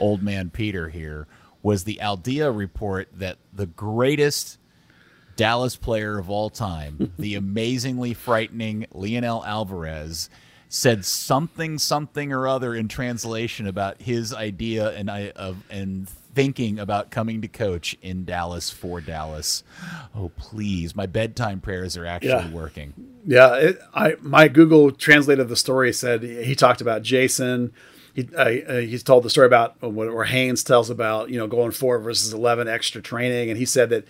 [0.00, 1.26] old man Peter here
[1.62, 4.58] was the Al Día report that the greatest
[5.36, 10.30] Dallas player of all time, the amazingly frightening Leonel Alvarez
[10.68, 16.78] said something something or other in translation about his idea and I of and thinking
[16.78, 19.64] about coming to coach in Dallas for Dallas.
[20.14, 22.50] Oh please, my bedtime prayers are actually yeah.
[22.50, 22.92] working.
[23.26, 27.72] Yeah, it, I my Google translate of the story said he talked about Jason.
[28.14, 31.98] He uh, he's told the story about where Haynes tells about you know going four
[31.98, 34.06] versus eleven extra training, and he said that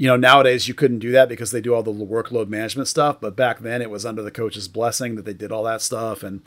[0.00, 3.20] you know, nowadays you couldn't do that because they do all the workload management stuff.
[3.20, 6.22] But back then it was under the coach's blessing that they did all that stuff.
[6.22, 6.40] And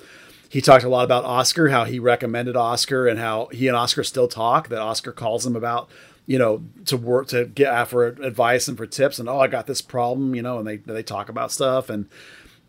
[0.50, 4.04] he talked a lot about Oscar, how he recommended Oscar and how he and Oscar
[4.04, 5.88] still talk, that Oscar calls him about,
[6.26, 9.20] you know, to work, to get for advice and for tips.
[9.20, 11.92] And, oh, I got this problem, you know, and they, they talk about stuff.
[11.92, 12.10] And,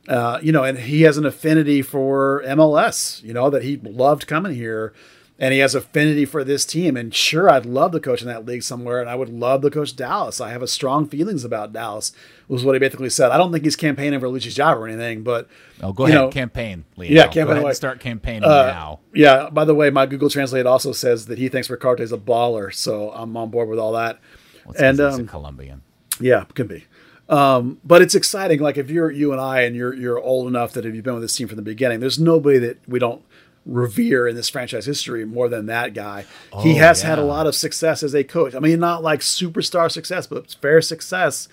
[0.07, 4.27] uh, you know, and he has an affinity for MLS, you know, that he loved
[4.27, 4.93] coming here
[5.39, 6.97] and he has affinity for this team.
[6.97, 9.71] And sure, I'd love to coach in that league somewhere, and I would love to
[9.71, 10.41] coach Dallas.
[10.41, 12.13] I have a strong feelings about Dallas.
[12.47, 13.31] Was what he basically said.
[13.31, 15.49] I don't think he's campaigning for Luchi's job or anything, but
[15.83, 16.85] oh, go ahead, know, campaign.
[16.97, 17.11] Leo.
[17.11, 17.75] Yeah, campaign.
[17.75, 19.01] Start campaigning uh, now.
[19.15, 19.49] Yeah.
[19.51, 22.73] By the way, my Google Translate also says that he thinks Ricarte is a baller,
[22.73, 24.21] so I'm on board with all that.
[24.65, 25.83] Well, and um, a Colombian.
[26.21, 26.85] Yeah, can be.
[27.29, 28.61] Um, but it's exciting.
[28.61, 31.15] Like if you're you and I, and you're you're old enough that if you've been
[31.15, 33.25] with this team from the beginning, there's nobody that we don't
[33.67, 36.27] revere in this franchise history more than that guy.
[36.53, 37.11] Oh, he has yeah.
[37.11, 38.55] had a lot of success as a coach.
[38.55, 41.49] I mean, not like superstar success, but fair success.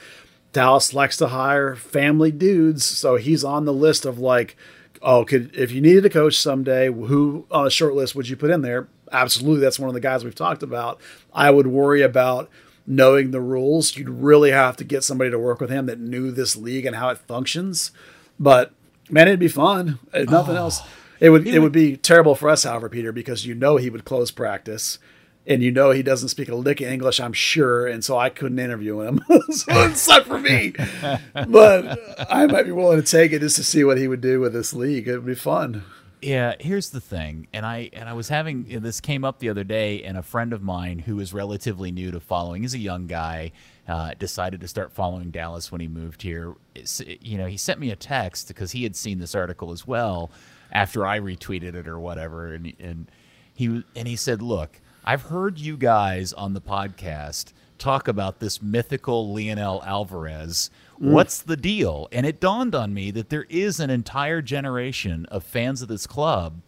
[0.54, 4.58] Dallas likes to hire family dudes, so he's on the list of like,
[5.02, 8.36] oh, could if you needed a coach someday, who on a short list would you
[8.36, 8.88] put in there?
[9.12, 11.00] Absolutely, that's one of the guys we've talked about.
[11.34, 12.50] I would worry about
[12.86, 13.96] knowing the rules.
[13.96, 16.98] You'd really have to get somebody to work with him that knew this league and
[16.98, 17.92] how it functions.
[18.38, 18.74] But
[19.10, 20.00] man, it'd be fun.
[20.14, 20.62] If nothing oh.
[20.62, 20.82] else
[21.22, 24.06] it would it would be terrible for us, however, Peter, because you know he would
[24.06, 24.98] close practice,
[25.45, 28.30] and you know he doesn't speak a lick of English, I'm sure, and so I
[28.30, 29.23] couldn't interview him.
[29.52, 30.73] so it sucked for me.
[31.48, 34.39] but I might be willing to take it just to see what he would do
[34.39, 35.07] with this league.
[35.07, 35.84] It would be fun.
[36.23, 39.64] Yeah, here's the thing, and I and I was having this came up the other
[39.64, 43.06] day, and a friend of mine who is relatively new to following, he's a young
[43.06, 43.52] guy,
[43.88, 46.56] uh, decided to start following Dallas when he moved here.
[46.73, 49.85] It's, you know, he sent me a text because he had seen this article as
[49.85, 50.31] well
[50.72, 53.11] after I retweeted it or whatever, and and
[53.53, 58.61] he and he said, "Look, I've heard you guys on the podcast talk about this
[58.61, 60.69] mythical Leonel Alvarez.
[61.02, 61.11] Mm.
[61.11, 65.43] What's the deal?" And it dawned on me that there is an entire generation of
[65.43, 66.61] fans of this club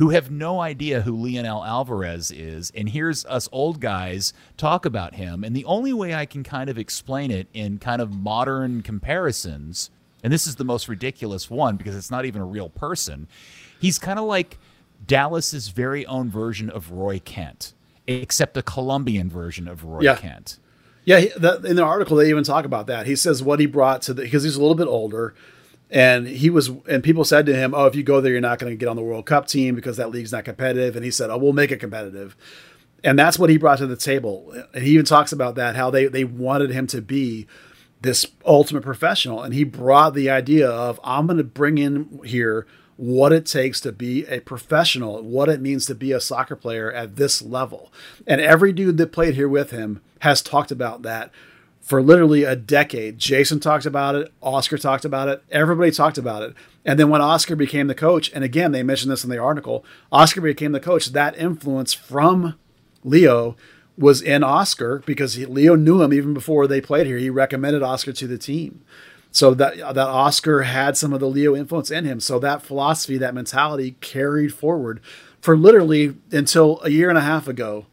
[0.00, 2.72] who have no idea who Leonel Alvarez is.
[2.74, 5.44] And here's us old guys talk about him.
[5.44, 9.90] And the only way I can kind of explain it in kind of modern comparisons
[10.22, 13.28] and this is the most ridiculous one because it's not even a real person.
[13.80, 14.58] He's kind of like
[15.06, 17.72] Dallas's very own version of Roy Kent,
[18.06, 20.16] except a Colombian version of Roy yeah.
[20.16, 20.58] Kent.
[21.04, 23.06] Yeah, that, in the article they even talk about that.
[23.06, 25.34] He says what he brought to the because he's a little bit older,
[25.90, 28.58] and he was and people said to him, "Oh, if you go there, you're not
[28.58, 31.10] going to get on the World Cup team because that league's not competitive." And he
[31.10, 32.36] said, "Oh, we'll make it competitive."
[33.02, 34.52] And that's what he brought to the table.
[34.74, 37.46] And he even talks about that how they they wanted him to be
[38.00, 42.66] this ultimate professional, and he brought the idea of I'm going to bring in here
[42.96, 46.92] what it takes to be a professional, what it means to be a soccer player
[46.92, 47.90] at this level.
[48.26, 51.30] And every dude that played here with him has talked about that
[51.80, 53.18] for literally a decade.
[53.18, 56.54] Jason talked about it, Oscar talked about it, everybody talked about it.
[56.84, 59.84] And then when Oscar became the coach, and again, they mentioned this in the article,
[60.12, 62.58] Oscar became the coach, that influence from
[63.02, 63.56] Leo
[64.00, 67.18] was in Oscar because he, Leo knew him even before they played here.
[67.18, 68.82] He recommended Oscar to the team.
[69.30, 72.18] So that that Oscar had some of the Leo influence in him.
[72.18, 75.00] So that philosophy, that mentality carried forward
[75.40, 77.86] for literally until a year and a half ago.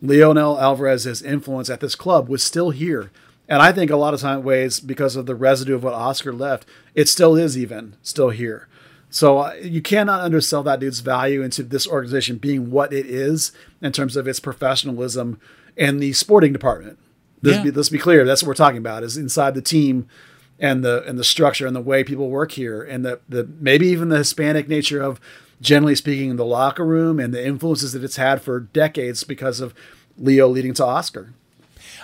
[0.00, 3.10] Leonel Alvarez's influence at this club was still here.
[3.46, 6.32] And I think a lot of time ways because of the residue of what Oscar
[6.32, 6.64] left,
[6.94, 8.66] it still is even still here.
[9.10, 13.52] So uh, you cannot undersell that dude's value into this organization being what it is
[13.82, 15.40] in terms of its professionalism
[15.76, 16.98] and the sporting department.
[17.42, 17.64] Let's, Yeah.
[17.64, 18.24] be, let's be clear.
[18.24, 20.06] That's what we're talking about is inside the team
[20.58, 23.86] and the and the structure and the way people work here and the, the maybe
[23.88, 25.18] even the Hispanic nature of
[25.60, 29.60] generally speaking in the locker room and the influences that it's had for decades because
[29.60, 29.74] of
[30.18, 31.32] Leo leading to Oscar.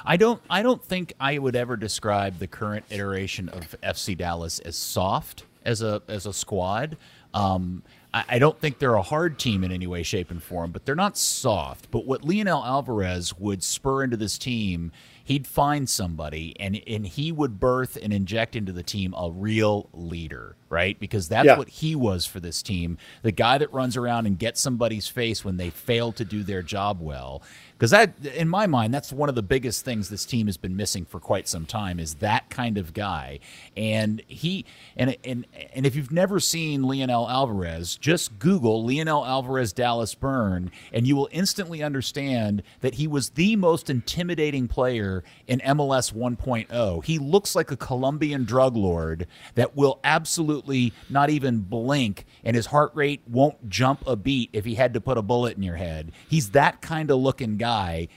[0.04, 4.58] I don't I don't think I would ever describe the current iteration of FC Dallas
[4.60, 6.96] as soft as a as a squad.
[7.34, 7.82] Um,
[8.14, 10.86] I, I don't think they're a hard team in any way, shape, and form, but
[10.86, 11.90] they're not soft.
[11.90, 14.90] But what Leonel Alvarez would spur into this team,
[15.24, 19.90] he'd find somebody and and he would birth and inject into the team a real
[19.92, 20.98] leader, right?
[20.98, 21.58] Because that's Yeah.
[21.58, 22.96] what he was for this team.
[23.22, 26.62] The guy that runs around and gets somebody's face when they fail to do their
[26.62, 27.42] job well.
[27.76, 30.76] Because that, in my mind, that's one of the biggest things this team has been
[30.76, 33.38] missing for quite some time is that kind of guy.
[33.76, 34.64] And he
[34.96, 40.70] and and and if you've never seen Leonel Alvarez, just Google Leonel Alvarez Dallas Burn,
[40.92, 47.04] and you will instantly understand that he was the most intimidating player in MLS 1.0.
[47.04, 52.66] He looks like a Colombian drug lord that will absolutely not even blink, and his
[52.66, 55.76] heart rate won't jump a beat if he had to put a bullet in your
[55.76, 56.12] head.
[56.28, 57.65] He's that kind of looking guy,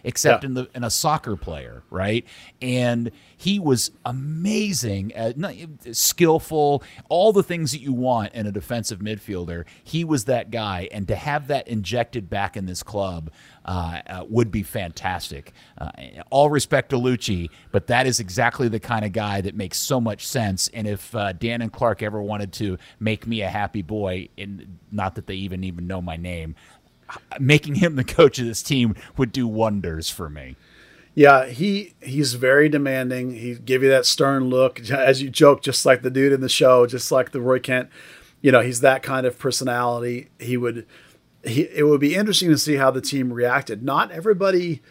[0.03, 0.47] except Yeah.
[0.47, 2.25] in the in a soccer player, right?
[2.61, 5.35] And he was amazing, at,
[5.91, 9.65] skillful, all the things that you want in a defensive midfielder.
[9.83, 13.31] He was that guy, and to have that injected back in this club
[13.65, 15.53] uh, uh, would be fantastic.
[15.77, 15.89] Uh,
[16.29, 20.01] all respect to Luchi, but that is exactly the kind of guy that makes so
[20.01, 20.69] much sense.
[20.73, 24.79] And if uh, Dan and Clark ever wanted to make me a happy boy, and
[24.91, 26.55] not that they even even know my name,
[27.39, 30.55] making him the coach of this team would do wonders for me.
[31.15, 33.31] Yeah, he he's very demanding.
[33.31, 36.49] He give you that stern look, as you joke, just like the dude in the
[36.49, 37.89] show, just like the Roy Kent.
[38.41, 40.29] You know, he's that kind of personality.
[40.39, 40.85] He would.
[41.43, 43.81] He, it would be interesting to see how the team reacted.
[43.81, 44.81] Not everybody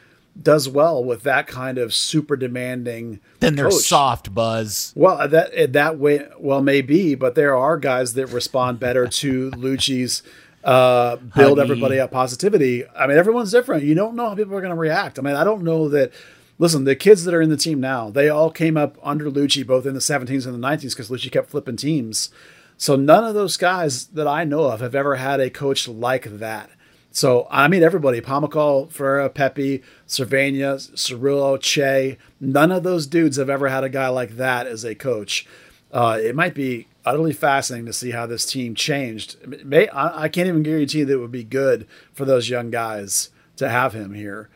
[0.40, 3.20] does well with that kind of super demanding.
[3.40, 3.82] Then they're coach.
[3.82, 4.93] soft, Buzz.
[4.97, 9.07] Well, uh, that uh, that way, well, maybe, but there are guys that respond better
[9.07, 10.23] to Luchi's
[10.69, 12.86] uh, build everybody up positivity.
[12.90, 13.85] I mean, everyone's different.
[13.85, 15.19] You don't know how people are going to react.
[15.19, 16.12] I mean, I don't know that.
[16.59, 19.66] Listen, the kids that are in the team now, they all came up under Luchi,
[19.66, 22.31] both in the 17s and the 19s, because Luchi kept flipping teams.
[22.77, 26.24] So none of those guys that I know of have ever had a coach like
[26.39, 26.69] that.
[27.12, 32.19] So I mean, everybody: Pomykal, Ferreira, Pepi, Servania, Cerrillo, Che.
[32.40, 35.47] None of those dudes have ever had a guy like that as a coach.
[35.90, 39.37] Uh, it might be utterly fascinating to see how this team changed.
[39.65, 43.31] May, I, I can't even guarantee that it would be good for those young guys
[43.57, 44.51] to have him here.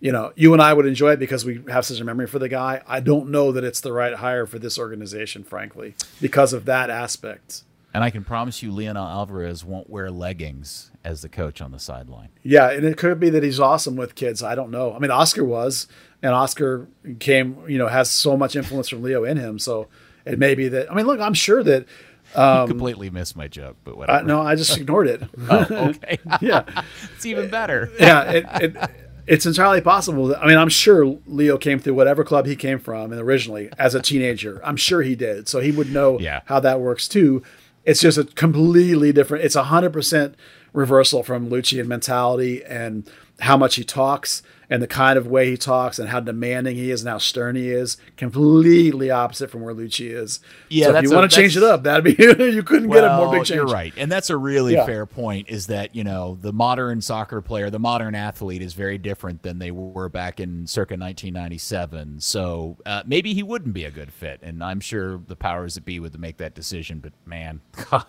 [0.00, 2.38] You know, you and I would enjoy it because we have such a memory for
[2.38, 2.82] the guy.
[2.86, 6.90] I don't know that it's the right hire for this organization, frankly, because of that
[6.90, 7.62] aspect.
[7.94, 11.78] And I can promise you, Leonel Alvarez won't wear leggings as the coach on the
[11.78, 12.28] sideline.
[12.42, 14.42] Yeah, and it could be that he's awesome with kids.
[14.42, 14.92] I don't know.
[14.92, 15.86] I mean, Oscar was,
[16.20, 16.88] and Oscar
[17.20, 19.58] came, you know, has so much influence from Leo in him.
[19.58, 19.86] So
[20.24, 20.90] it may be that.
[20.90, 21.86] I mean, look, I'm sure that.
[22.34, 24.24] You um, completely missed my joke, but whatever.
[24.26, 25.22] no, I just ignored it.
[25.50, 26.18] Oh, okay.
[26.40, 26.64] yeah,
[27.14, 27.90] it's even better.
[28.00, 28.30] yeah.
[28.30, 28.76] It, it,
[29.26, 30.26] it's entirely possible.
[30.28, 33.70] That, I mean, I'm sure Leo came through whatever club he came from, and originally
[33.78, 35.48] as a teenager, I'm sure he did.
[35.48, 36.40] So he would know Yeah.
[36.46, 37.42] how that works too.
[37.84, 39.44] It's just a completely different.
[39.44, 40.34] It's a hundred percent
[40.72, 43.08] reversal from Lucian mentality and
[43.40, 46.90] how much he talks and the kind of way he talks and how demanding he
[46.90, 47.96] is and how stern he is.
[48.16, 50.40] Completely opposite from where Luchi is.
[50.68, 53.16] Yeah, so if you want to change it up, that'd be you couldn't get a
[53.16, 53.56] more big change.
[53.56, 54.86] You're right, and that's a really Yeah.
[54.86, 55.48] fair point.
[55.48, 59.58] Is that you know the modern soccer player, the modern athlete, is very different than
[59.58, 62.20] they were back in circa 1997.
[62.20, 65.84] So uh, maybe he wouldn't be a good fit, and I'm sure the powers that
[65.84, 66.98] be would make that decision.
[67.00, 67.60] But man,
[67.90, 68.06] that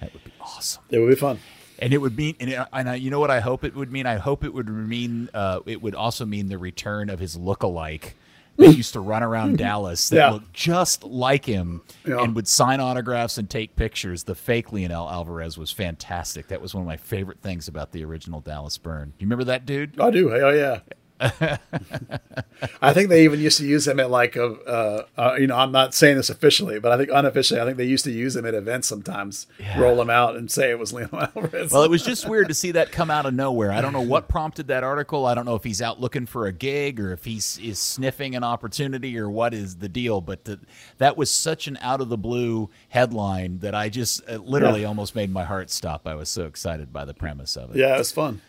[0.00, 0.82] would be awesome.
[0.90, 1.38] It would be fun.
[1.80, 3.92] And it would mean, and, it, and I, you know what I hope it would
[3.92, 4.06] mean?
[4.06, 8.16] I hope it would mean, uh, it would also mean the return of his look-alike
[8.56, 10.30] that used to run around Dallas that Yeah.
[10.30, 12.20] looked just like him Yeah.
[12.22, 14.24] and would sign autographs and take pictures.
[14.24, 16.48] The fake Leonel Alvarez was fantastic.
[16.48, 19.12] That was one of my favorite things about the original Dallas Burn.
[19.20, 20.00] You remember that dude?
[20.00, 20.32] I do.
[20.34, 20.80] Oh yeah.
[22.82, 25.56] I think they even used to use him at like a, uh, uh, you know,
[25.56, 28.34] I'm not saying this officially, but I think unofficially, I think they used to use
[28.36, 29.46] him at events sometimes.
[29.76, 31.72] Roll him out and say it was Leonel Alvarez.
[31.78, 33.70] Well, it was just weird to see that come out of nowhere.
[33.72, 35.26] I don't know what prompted that article.
[35.26, 38.34] I don't know if he's out looking for a gig or if he's is sniffing
[38.34, 40.20] an opportunity or what is the deal.
[40.20, 40.60] But the,
[40.98, 44.88] that was such an out of the blue headline that I just uh, literally Yeah.
[44.88, 46.06] almost made my heart stop.
[46.06, 47.76] I was so excited by the premise of it.
[47.78, 48.40] yeah, it was fun.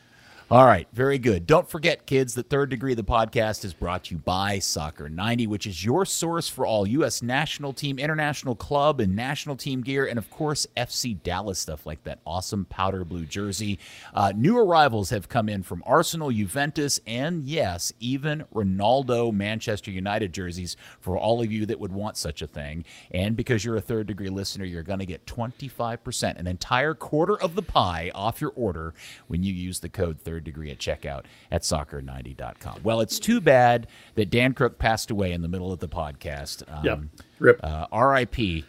[0.52, 1.46] All right, very good.
[1.46, 5.46] Don't forget, kids, that Third Degree the podcast is brought to you by Soccer 90,
[5.46, 7.22] which is your source for all U.S.
[7.22, 12.04] national team, international club, and national team gear, and of course, FC Dallas stuff like
[12.04, 13.78] that awesome powder blue jersey.
[14.12, 20.34] Uh, new arrivals have come in from Arsenal, Juventus, and yes, even Ronaldo Manchester United
[20.34, 22.86] jerseys for all of you that would want such a thing.
[23.12, 27.40] And because you're a Third Degree listener, you're going to get 25%, an entire quarter
[27.40, 28.96] of the pie off your order
[29.28, 32.82] when you use the code third degree at checkout at soccer90.com.
[32.84, 36.64] Well, it's too bad that Dan Crook passed away in the middle of the podcast.
[36.72, 37.00] Um, Yep.
[37.40, 37.60] Rip.
[37.64, 38.66] Uh, R.I.P.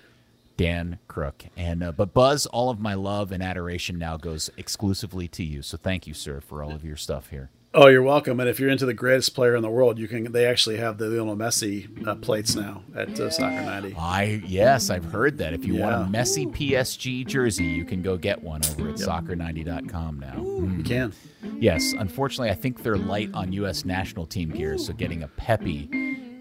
[0.56, 1.44] Dan Crook.
[1.56, 5.62] And uh, but Buzz, all of my love and adoration now goes exclusively to you.
[5.62, 7.48] So thank you, sir, for all of your stuff here.
[7.72, 8.40] Oh, you're welcome.
[8.40, 10.32] And if you're into the greatest player in the world, you can.
[10.32, 13.94] They actually have the Lionel Messi uh, plates now at uh, Soccer 90.
[13.96, 15.54] I yes, I've heard that.
[15.54, 16.20] If you want a Yeah.
[16.22, 20.34] Messi PSG jersey, you can go get one over at soccer90.com now.
[20.34, 20.78] Mm.
[20.78, 21.12] You can.
[21.60, 23.84] Yes, unfortunately, I think they're light on U.S.
[23.84, 25.88] national team gear, so getting a Pepi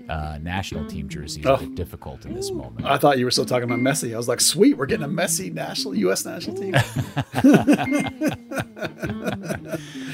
[0.10, 1.57] uh, national team jerseys Oh.
[1.57, 2.86] bit difficult in this moment.
[2.86, 4.14] I thought you were still talking about Messi.
[4.14, 6.26] I was like, sweet, we're getting a Messi national U.S.
[6.26, 6.73] national team.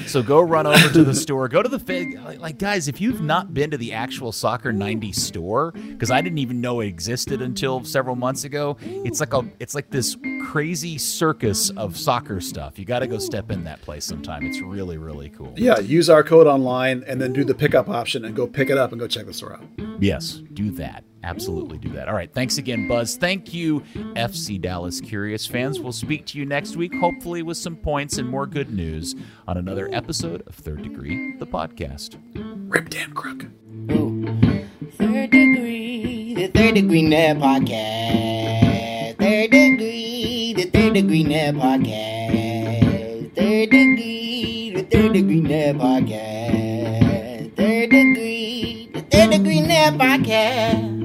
[0.06, 1.48] So go run over to the store.
[1.48, 2.86] Go to the like, like guys.
[2.86, 6.80] If you've not been to the actual Soccer 90 store, because I didn't even know
[6.80, 8.76] it existed until several months ago.
[8.80, 12.78] It's like a it's like this crazy circus of soccer stuff.
[12.78, 14.46] You got to go step in that place sometime.
[14.46, 15.52] It's really really cool.
[15.56, 18.78] yeah, use our code online and then do the pickup option and go pick it
[18.78, 19.64] up and go check the store out.
[20.00, 21.04] Yes, do that.
[21.22, 22.08] Absolutely do that.
[22.08, 22.32] All right.
[22.32, 23.16] Thanks again, Buzz.
[23.16, 23.80] Thank you,
[24.14, 25.80] FC Dallas Curious fans.
[25.80, 29.16] We'll speak to you next week, hopefully with some points and more good news
[29.48, 32.16] on another episode of Third Degree, the podcast.
[32.68, 33.46] Rip Dan Crook.
[33.90, 34.24] Ooh.
[34.92, 39.16] Third degree, the third degree net podcast.
[39.18, 43.34] Third degree, the third degree net podcast.
[43.34, 47.56] Third degree, the third degree net podcast.
[47.56, 48.35] Third degree, the
[49.10, 50.96] third green nap I can.